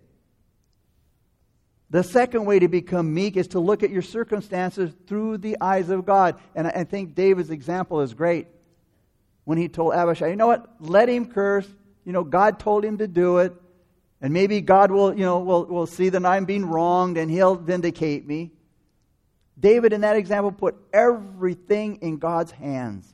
The 1.89 2.03
second 2.03 2.45
way 2.45 2.59
to 2.59 2.67
become 2.67 3.13
meek 3.13 3.37
is 3.37 3.47
to 3.49 3.59
look 3.59 3.81
at 3.81 3.89
your 3.89 4.01
circumstances 4.01 4.93
through 5.07 5.37
the 5.37 5.57
eyes 5.61 5.89
of 5.89 6.05
God. 6.05 6.35
And 6.53 6.67
I 6.67 6.83
think 6.83 7.15
David's 7.15 7.49
example 7.49 8.01
is 8.01 8.13
great 8.13 8.47
when 9.45 9.57
he 9.57 9.69
told 9.69 9.93
Abishai, 9.93 10.27
you 10.27 10.35
know 10.35 10.47
what? 10.47 10.67
Let 10.81 11.07
him 11.07 11.27
curse 11.27 11.67
you 12.07 12.13
know, 12.13 12.23
God 12.23 12.57
told 12.57 12.85
him 12.85 12.99
to 12.99 13.07
do 13.07 13.39
it. 13.39 13.53
And 14.21 14.33
maybe 14.33 14.61
God 14.61 14.91
will, 14.91 15.13
you 15.13 15.25
know, 15.25 15.39
will, 15.39 15.65
will 15.65 15.85
see 15.85 16.07
that 16.07 16.25
I'm 16.25 16.45
being 16.45 16.65
wronged 16.65 17.17
and 17.17 17.29
he'll 17.29 17.55
vindicate 17.55 18.25
me. 18.25 18.53
David, 19.59 19.91
in 19.91 20.01
that 20.01 20.15
example, 20.15 20.53
put 20.53 20.77
everything 20.93 21.97
in 21.97 22.15
God's 22.15 22.51
hands. 22.51 23.13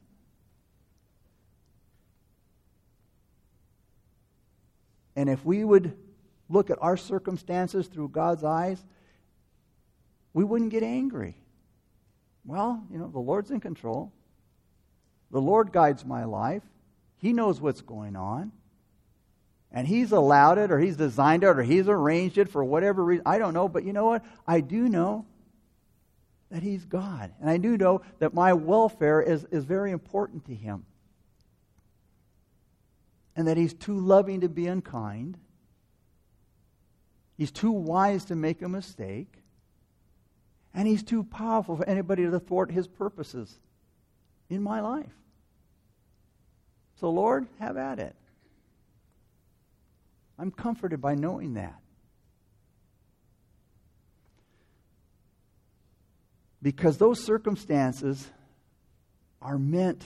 And 5.15 5.27
if 5.27 5.43
we 5.43 5.63
would 5.63 5.97
look 6.47 6.69
at 6.69 6.77
our 6.79 6.95
circumstances 6.95 7.87
through 7.87 8.09
God's 8.09 8.43
eyes, 8.43 8.79
we 10.33 10.43
wouldn't 10.43 10.69
get 10.69 10.83
angry. 10.83 11.35
Well, 12.45 12.83
you 12.91 12.99
know, 12.99 13.07
the 13.07 13.17
Lord's 13.17 13.49
in 13.49 13.59
control. 13.59 14.13
The 15.31 15.41
Lord 15.41 15.71
guides 15.71 16.05
my 16.05 16.25
life. 16.25 16.63
He 17.17 17.33
knows 17.33 17.59
what's 17.59 17.81
going 17.81 18.15
on 18.15 18.51
and 19.73 19.87
he's 19.87 20.11
allowed 20.11 20.59
it 20.59 20.71
or 20.71 20.79
he's 20.79 20.95
designed 20.95 21.43
it 21.43 21.47
or 21.47 21.63
he's 21.63 21.87
arranged 21.87 22.37
it 22.37 22.47
for 22.47 22.63
whatever 22.63 23.03
reason. 23.03 23.23
I 23.25 23.39
don't 23.39 23.55
know, 23.55 23.67
but 23.67 23.83
you 23.83 23.91
know 23.91 24.05
what? 24.05 24.23
I 24.47 24.61
do 24.61 24.87
know 24.87 25.25
that 26.51 26.61
he's 26.61 26.85
God. 26.85 27.33
And 27.41 27.49
I 27.49 27.57
do 27.57 27.75
know 27.75 28.03
that 28.19 28.35
my 28.35 28.53
welfare 28.53 29.19
is, 29.19 29.45
is 29.45 29.65
very 29.65 29.91
important 29.91 30.45
to 30.45 30.53
him. 30.53 30.85
And 33.35 33.47
that 33.47 33.57
he's 33.57 33.73
too 33.73 33.99
loving 33.99 34.41
to 34.41 34.49
be 34.49 34.67
unkind. 34.67 35.39
He's 37.35 37.51
too 37.51 37.71
wise 37.71 38.25
to 38.25 38.35
make 38.35 38.61
a 38.61 38.69
mistake. 38.69 39.39
And 40.75 40.87
he's 40.87 41.01
too 41.01 41.23
powerful 41.23 41.77
for 41.77 41.89
anybody 41.89 42.23
to 42.29 42.39
thwart 42.39 42.71
his 42.71 42.87
purposes 42.87 43.59
in 44.51 44.61
my 44.61 44.81
life. 44.81 45.13
So, 46.99 47.09
Lord, 47.09 47.47
have 47.59 47.75
at 47.75 47.97
it. 47.97 48.15
I'm 50.37 50.51
comforted 50.51 51.01
by 51.01 51.15
knowing 51.15 51.53
that. 51.53 51.75
Because 56.61 56.97
those 56.97 57.23
circumstances 57.23 58.27
are 59.41 59.57
meant 59.57 60.03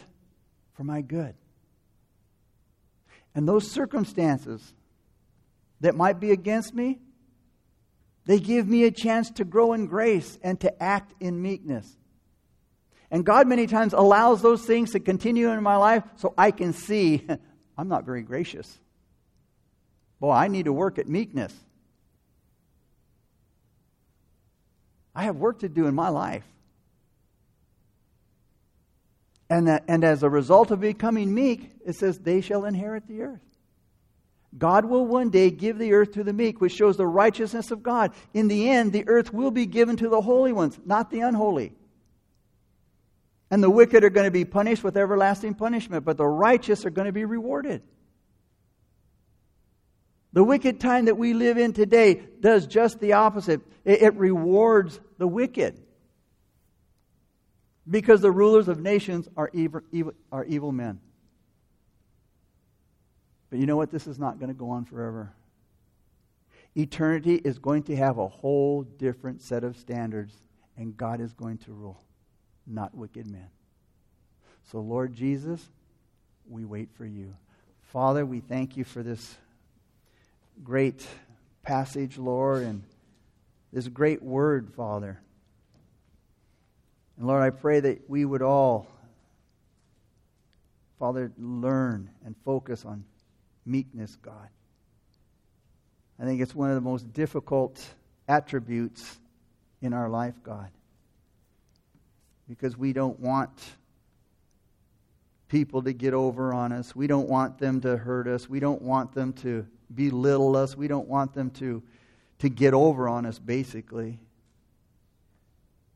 for 0.74 0.84
my 0.84 1.02
good. 1.02 1.36
And 3.36 3.48
those 3.48 3.72
circumstances 3.72 4.74
that 5.82 5.96
might 5.96 6.20
be 6.20 6.32
against 6.32 6.74
me, 6.74 7.00
they 8.26 8.40
give 8.40 8.68
me 8.68 8.84
a 8.84 8.92
chance 8.92 9.30
to 9.32 9.46
grow 9.46 9.74
in 9.74 9.86
grace 9.86 10.40
and 10.44 10.60
to 10.62 10.84
act 10.84 11.14
in 11.20 11.42
meekness. 11.42 11.88
And 13.10 13.26
God 13.26 13.48
many 13.48 13.68
times 13.68 13.94
allows 13.94 14.42
those 14.42 14.66
things 14.66 14.92
to 14.92 15.00
continue 15.00 15.52
in 15.52 15.64
my 15.64 15.78
life 15.78 16.04
so 16.18 16.34
I 16.38 16.52
can 16.52 16.74
see 16.74 17.26
I'm 17.78 17.88
not 17.88 18.06
very 18.06 18.24
gracious. 18.24 18.80
Boy, 20.20 20.32
I 20.32 20.48
need 20.48 20.66
to 20.66 20.74
work 20.74 20.98
at 20.98 21.08
meekness. 21.08 21.54
I 25.14 25.24
have 25.24 25.36
work 25.36 25.60
to 25.60 25.70
do 25.70 25.88
in 25.88 25.96
my 25.96 26.10
life. 26.10 26.44
And, 29.50 29.68
that, 29.68 29.86
and 29.88 30.04
as 30.04 30.24
a 30.24 30.30
result 30.30 30.72
of 30.72 30.82
becoming 30.82 31.34
meek, 31.34 31.72
it 31.86 31.96
says, 31.96 32.20
they 32.20 32.42
shall 32.42 32.66
inherit 32.66 33.08
the 33.08 33.22
earth. 33.22 33.42
God 34.58 34.86
will 34.86 35.06
one 35.06 35.30
day 35.30 35.50
give 35.50 35.78
the 35.78 35.94
earth 35.94 36.14
to 36.14 36.24
the 36.24 36.34
meek, 36.34 36.60
which 36.60 36.74
shows 36.74 36.98
the 36.98 37.08
righteousness 37.08 37.72
of 37.72 37.84
God. 37.84 38.12
In 38.34 38.48
the 38.48 38.70
end, 38.70 38.92
the 38.92 39.08
earth 39.08 39.34
will 39.34 39.52
be 39.52 39.66
given 39.66 39.98
to 39.98 40.10
the 40.10 40.22
holy 40.22 40.52
ones, 40.52 40.80
not 40.86 41.12
the 41.12 41.22
unholy. 41.22 41.74
And 43.50 43.64
the 43.64 43.70
wicked 43.70 44.04
are 44.04 44.10
going 44.10 44.26
to 44.26 44.32
be 44.32 44.46
punished 44.46 44.84
with 44.84 44.98
everlasting 44.98 45.54
punishment, 45.54 46.04
but 46.06 46.18
the 46.18 46.28
righteous 46.28 46.86
are 46.86 46.90
going 46.90 47.06
to 47.06 47.14
be 47.14 47.26
rewarded. 47.26 47.82
The 50.34 50.44
wicked 50.44 50.80
time 50.80 51.06
that 51.06 51.18
we 51.18 51.34
live 51.34 51.58
in 51.58 51.74
today 51.74 52.22
does 52.40 52.68
just 52.68 53.00
the 53.00 53.14
opposite. 53.14 53.62
It, 53.86 54.02
it 54.02 54.14
rewards 54.16 55.00
the 55.18 55.28
wicked. 55.28 55.82
Because 57.90 58.22
the 58.22 58.32
rulers 58.32 58.68
of 58.68 58.80
nations 58.80 59.30
are 59.38 59.50
evil, 59.54 59.82
evil, 59.92 60.14
are 60.32 60.44
evil 60.46 60.72
men. 60.72 61.00
But 63.50 63.60
you 63.60 63.66
know 63.66 63.78
what? 63.78 63.92
This 63.92 64.08
is 64.08 64.20
not 64.20 64.40
going 64.40 64.50
to 64.50 64.54
go 64.54 64.72
on 64.72 64.86
forever. 64.86 65.32
Eternity 66.76 67.36
is 67.36 67.58
going 67.58 67.84
to 67.84 67.96
have 67.96 68.18
a 68.18 68.28
whole 68.28 68.84
different 68.84 69.42
set 69.42 69.64
of 69.64 69.78
standards, 69.78 70.36
and 70.76 70.96
God 70.96 71.22
is 71.22 71.34
going 71.34 71.58
to 71.60 71.72
rule, 71.72 72.04
not 72.68 72.94
wicked 72.94 73.26
men. 73.26 73.48
So, 74.72 74.80
Lord 74.80 75.14
Jesus, 75.14 75.66
we 76.48 76.66
wait 76.66 76.90
for 76.94 77.06
you. 77.06 77.36
Father, 77.84 78.26
we 78.26 78.42
thank 78.42 78.76
you 78.76 78.84
for 78.84 79.02
this 79.02 79.38
great 80.64 81.06
passage, 81.64 82.18
Lord, 82.18 82.64
and 82.64 82.84
this 83.74 83.88
great 83.88 84.22
word, 84.22 84.74
Father. 84.76 85.20
And 87.18 87.28
Lord, 87.28 87.44
I 87.44 87.50
pray 87.50 87.80
that 87.80 88.10
we 88.10 88.26
would 88.26 88.42
all, 88.42 88.88
Father, 91.00 91.32
learn 91.38 92.10
and 92.26 92.36
focus 92.46 92.86
on 92.86 93.04
meekness, 93.66 94.16
God. 94.22 94.50
I 96.20 96.26
think 96.26 96.42
it's 96.42 96.56
one 96.56 96.70
of 96.70 96.76
the 96.76 96.82
most 96.82 97.14
difficult 97.14 97.84
attributes 98.28 99.18
in 99.82 99.94
our 99.94 100.10
life, 100.10 100.36
God. 100.44 100.70
Because 102.48 102.78
we 102.78 102.94
don't 102.94 103.20
want 103.20 103.52
people 105.50 105.84
to 105.84 105.94
get 105.94 106.14
over 106.14 106.54
on 106.54 106.72
us. 106.72 106.96
We 106.96 107.08
don't 107.08 107.28
want 107.28 107.58
them 107.58 107.82
to 107.82 107.98
hurt 107.98 108.28
us. 108.28 108.50
We 108.50 108.60
don't 108.60 108.82
want 108.82 109.14
them 109.14 109.34
to 109.34 109.68
belittle 109.94 110.56
us. 110.56 110.76
We 110.76 110.88
don't 110.88 111.08
want 111.08 111.34
them 111.34 111.50
to, 111.52 111.84
to 112.40 112.50
get 112.50 112.74
over 112.74 113.08
on 113.08 113.26
us, 113.26 113.40
basically. 113.40 114.20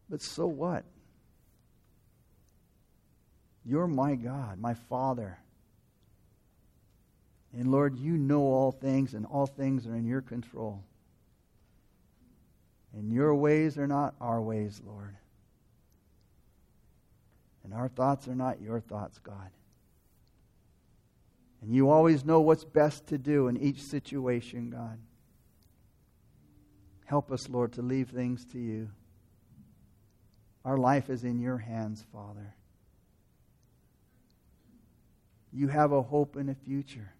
But 0.09 0.21
so 0.21 0.45
what? 0.45 0.83
You're 3.65 3.87
my 3.87 4.15
God, 4.15 4.59
my 4.59 4.73
Father. 4.73 5.37
And 7.53 7.71
Lord, 7.71 7.97
you 7.97 8.17
know 8.17 8.41
all 8.41 8.71
things, 8.71 9.13
and 9.13 9.25
all 9.25 9.45
things 9.45 9.85
are 9.85 9.95
in 9.95 10.05
your 10.05 10.21
control. 10.21 10.83
And 12.93 13.11
your 13.11 13.35
ways 13.35 13.77
are 13.77 13.87
not 13.87 14.15
our 14.19 14.41
ways, 14.41 14.81
Lord. 14.85 15.15
And 17.63 17.73
our 17.73 17.87
thoughts 17.87 18.27
are 18.27 18.35
not 18.35 18.61
your 18.61 18.79
thoughts, 18.79 19.19
God. 19.19 19.49
And 21.61 21.75
you 21.75 21.89
always 21.89 22.25
know 22.25 22.41
what's 22.41 22.63
best 22.63 23.07
to 23.07 23.17
do 23.17 23.47
in 23.47 23.57
each 23.57 23.83
situation, 23.83 24.71
God. 24.71 24.97
Help 27.05 27.31
us, 27.31 27.49
Lord, 27.49 27.73
to 27.73 27.81
leave 27.81 28.09
things 28.09 28.45
to 28.53 28.59
you. 28.59 28.89
Our 30.65 30.77
life 30.77 31.09
is 31.09 31.23
in 31.23 31.39
your 31.39 31.57
hands, 31.57 32.03
Father. 32.11 32.55
You 35.53 35.67
have 35.67 35.91
a 35.91 36.01
hope 36.01 36.35
and 36.35 36.49
a 36.49 36.55
future. 36.55 37.13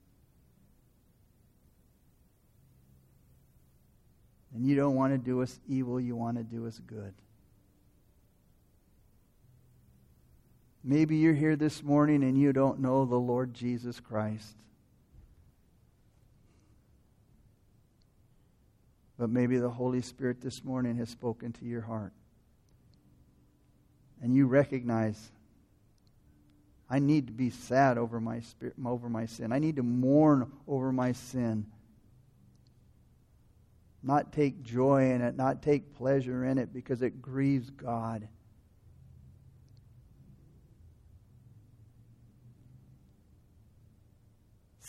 And 4.54 4.66
you 4.66 4.76
don't 4.76 4.96
want 4.96 5.14
to 5.14 5.18
do 5.18 5.42
us 5.42 5.60
evil, 5.68 6.00
you 6.00 6.16
want 6.16 6.38
to 6.38 6.44
do 6.44 6.68
us 6.68 6.80
good. 6.86 7.14
Maybe 10.84 11.18
you're 11.18 11.34
here 11.34 11.56
this 11.56 11.84
morning 11.84 12.24
and 12.24 12.40
you 12.40 12.54
don't 12.54 12.80
know 12.80 13.06
the 13.06 13.16
Lord 13.16 13.54
Jesus 13.54 14.00
Christ. 14.00 14.56
But 19.18 19.30
maybe 19.30 19.58
the 19.60 19.70
Holy 19.70 20.02
Spirit 20.02 20.42
this 20.42 20.64
morning 20.64 20.98
has 20.98 21.10
spoken 21.10 21.54
to 21.54 21.66
your 21.66 21.82
heart. 21.82 22.14
And 24.24 24.34
you 24.34 24.48
recognize 24.48 25.32
I 26.90 27.00
need 27.00 27.28
to 27.28 27.34
be 27.34 27.52
sad 27.52 27.98
over 27.98 28.20
my 28.20 28.42
spirit, 28.42 28.76
over 28.86 29.08
my 29.08 29.26
sin. 29.26 29.54
I 29.54 29.60
need 29.60 29.78
to 29.78 29.84
mourn 29.84 30.52
over 30.68 30.92
my 30.92 31.14
sin. 31.14 31.68
Not 34.04 34.34
take 34.34 34.62
joy 34.62 35.12
in 35.12 35.22
it, 35.22 35.38
not 35.38 35.62
take 35.62 35.96
pleasure 35.96 36.44
in 36.44 36.58
it 36.58 36.74
because 36.74 37.02
it 37.02 37.22
grieves 37.22 37.70
God. 37.70 38.28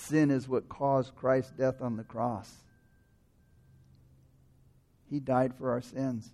Sin 0.08 0.30
is 0.30 0.48
what 0.48 0.68
caused 0.68 1.14
Christ's 1.14 1.52
death 1.52 1.80
on 1.80 1.96
the 1.96 2.02
cross. 2.02 2.50
He 5.08 5.20
died 5.20 5.54
for 5.54 5.70
our 5.70 5.80
sins. 5.80 6.28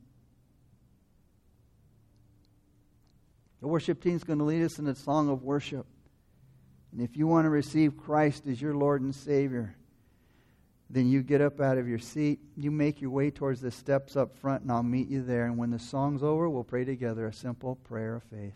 The 3.60 3.68
worship 3.68 4.02
team 4.02 4.16
is 4.16 4.24
going 4.24 4.38
to 4.38 4.44
lead 4.44 4.62
us 4.62 4.78
in 4.78 4.86
a 4.86 4.94
song 4.94 5.28
of 5.28 5.42
worship. 5.42 5.84
And 6.92 7.02
if 7.02 7.16
you 7.16 7.26
want 7.26 7.44
to 7.44 7.50
receive 7.50 7.96
Christ 7.98 8.46
as 8.46 8.62
your 8.62 8.74
Lord 8.74 9.02
and 9.02 9.14
Savior, 9.14 9.76
then 10.88 11.08
you 11.08 11.22
get 11.22 11.42
up 11.42 11.60
out 11.60 11.76
of 11.76 11.86
your 11.86 11.98
seat, 11.98 12.38
you 12.56 12.70
make 12.70 13.02
your 13.02 13.10
way 13.10 13.30
towards 13.30 13.60
the 13.60 13.70
steps 13.70 14.16
up 14.16 14.34
front, 14.34 14.62
and 14.62 14.72
I'll 14.72 14.82
meet 14.82 15.08
you 15.08 15.22
there. 15.22 15.44
And 15.44 15.58
when 15.58 15.70
the 15.70 15.78
song's 15.78 16.22
over, 16.22 16.48
we'll 16.48 16.64
pray 16.64 16.84
together 16.84 17.26
a 17.26 17.32
simple 17.34 17.76
prayer 17.76 18.16
of 18.16 18.22
faith. 18.24 18.54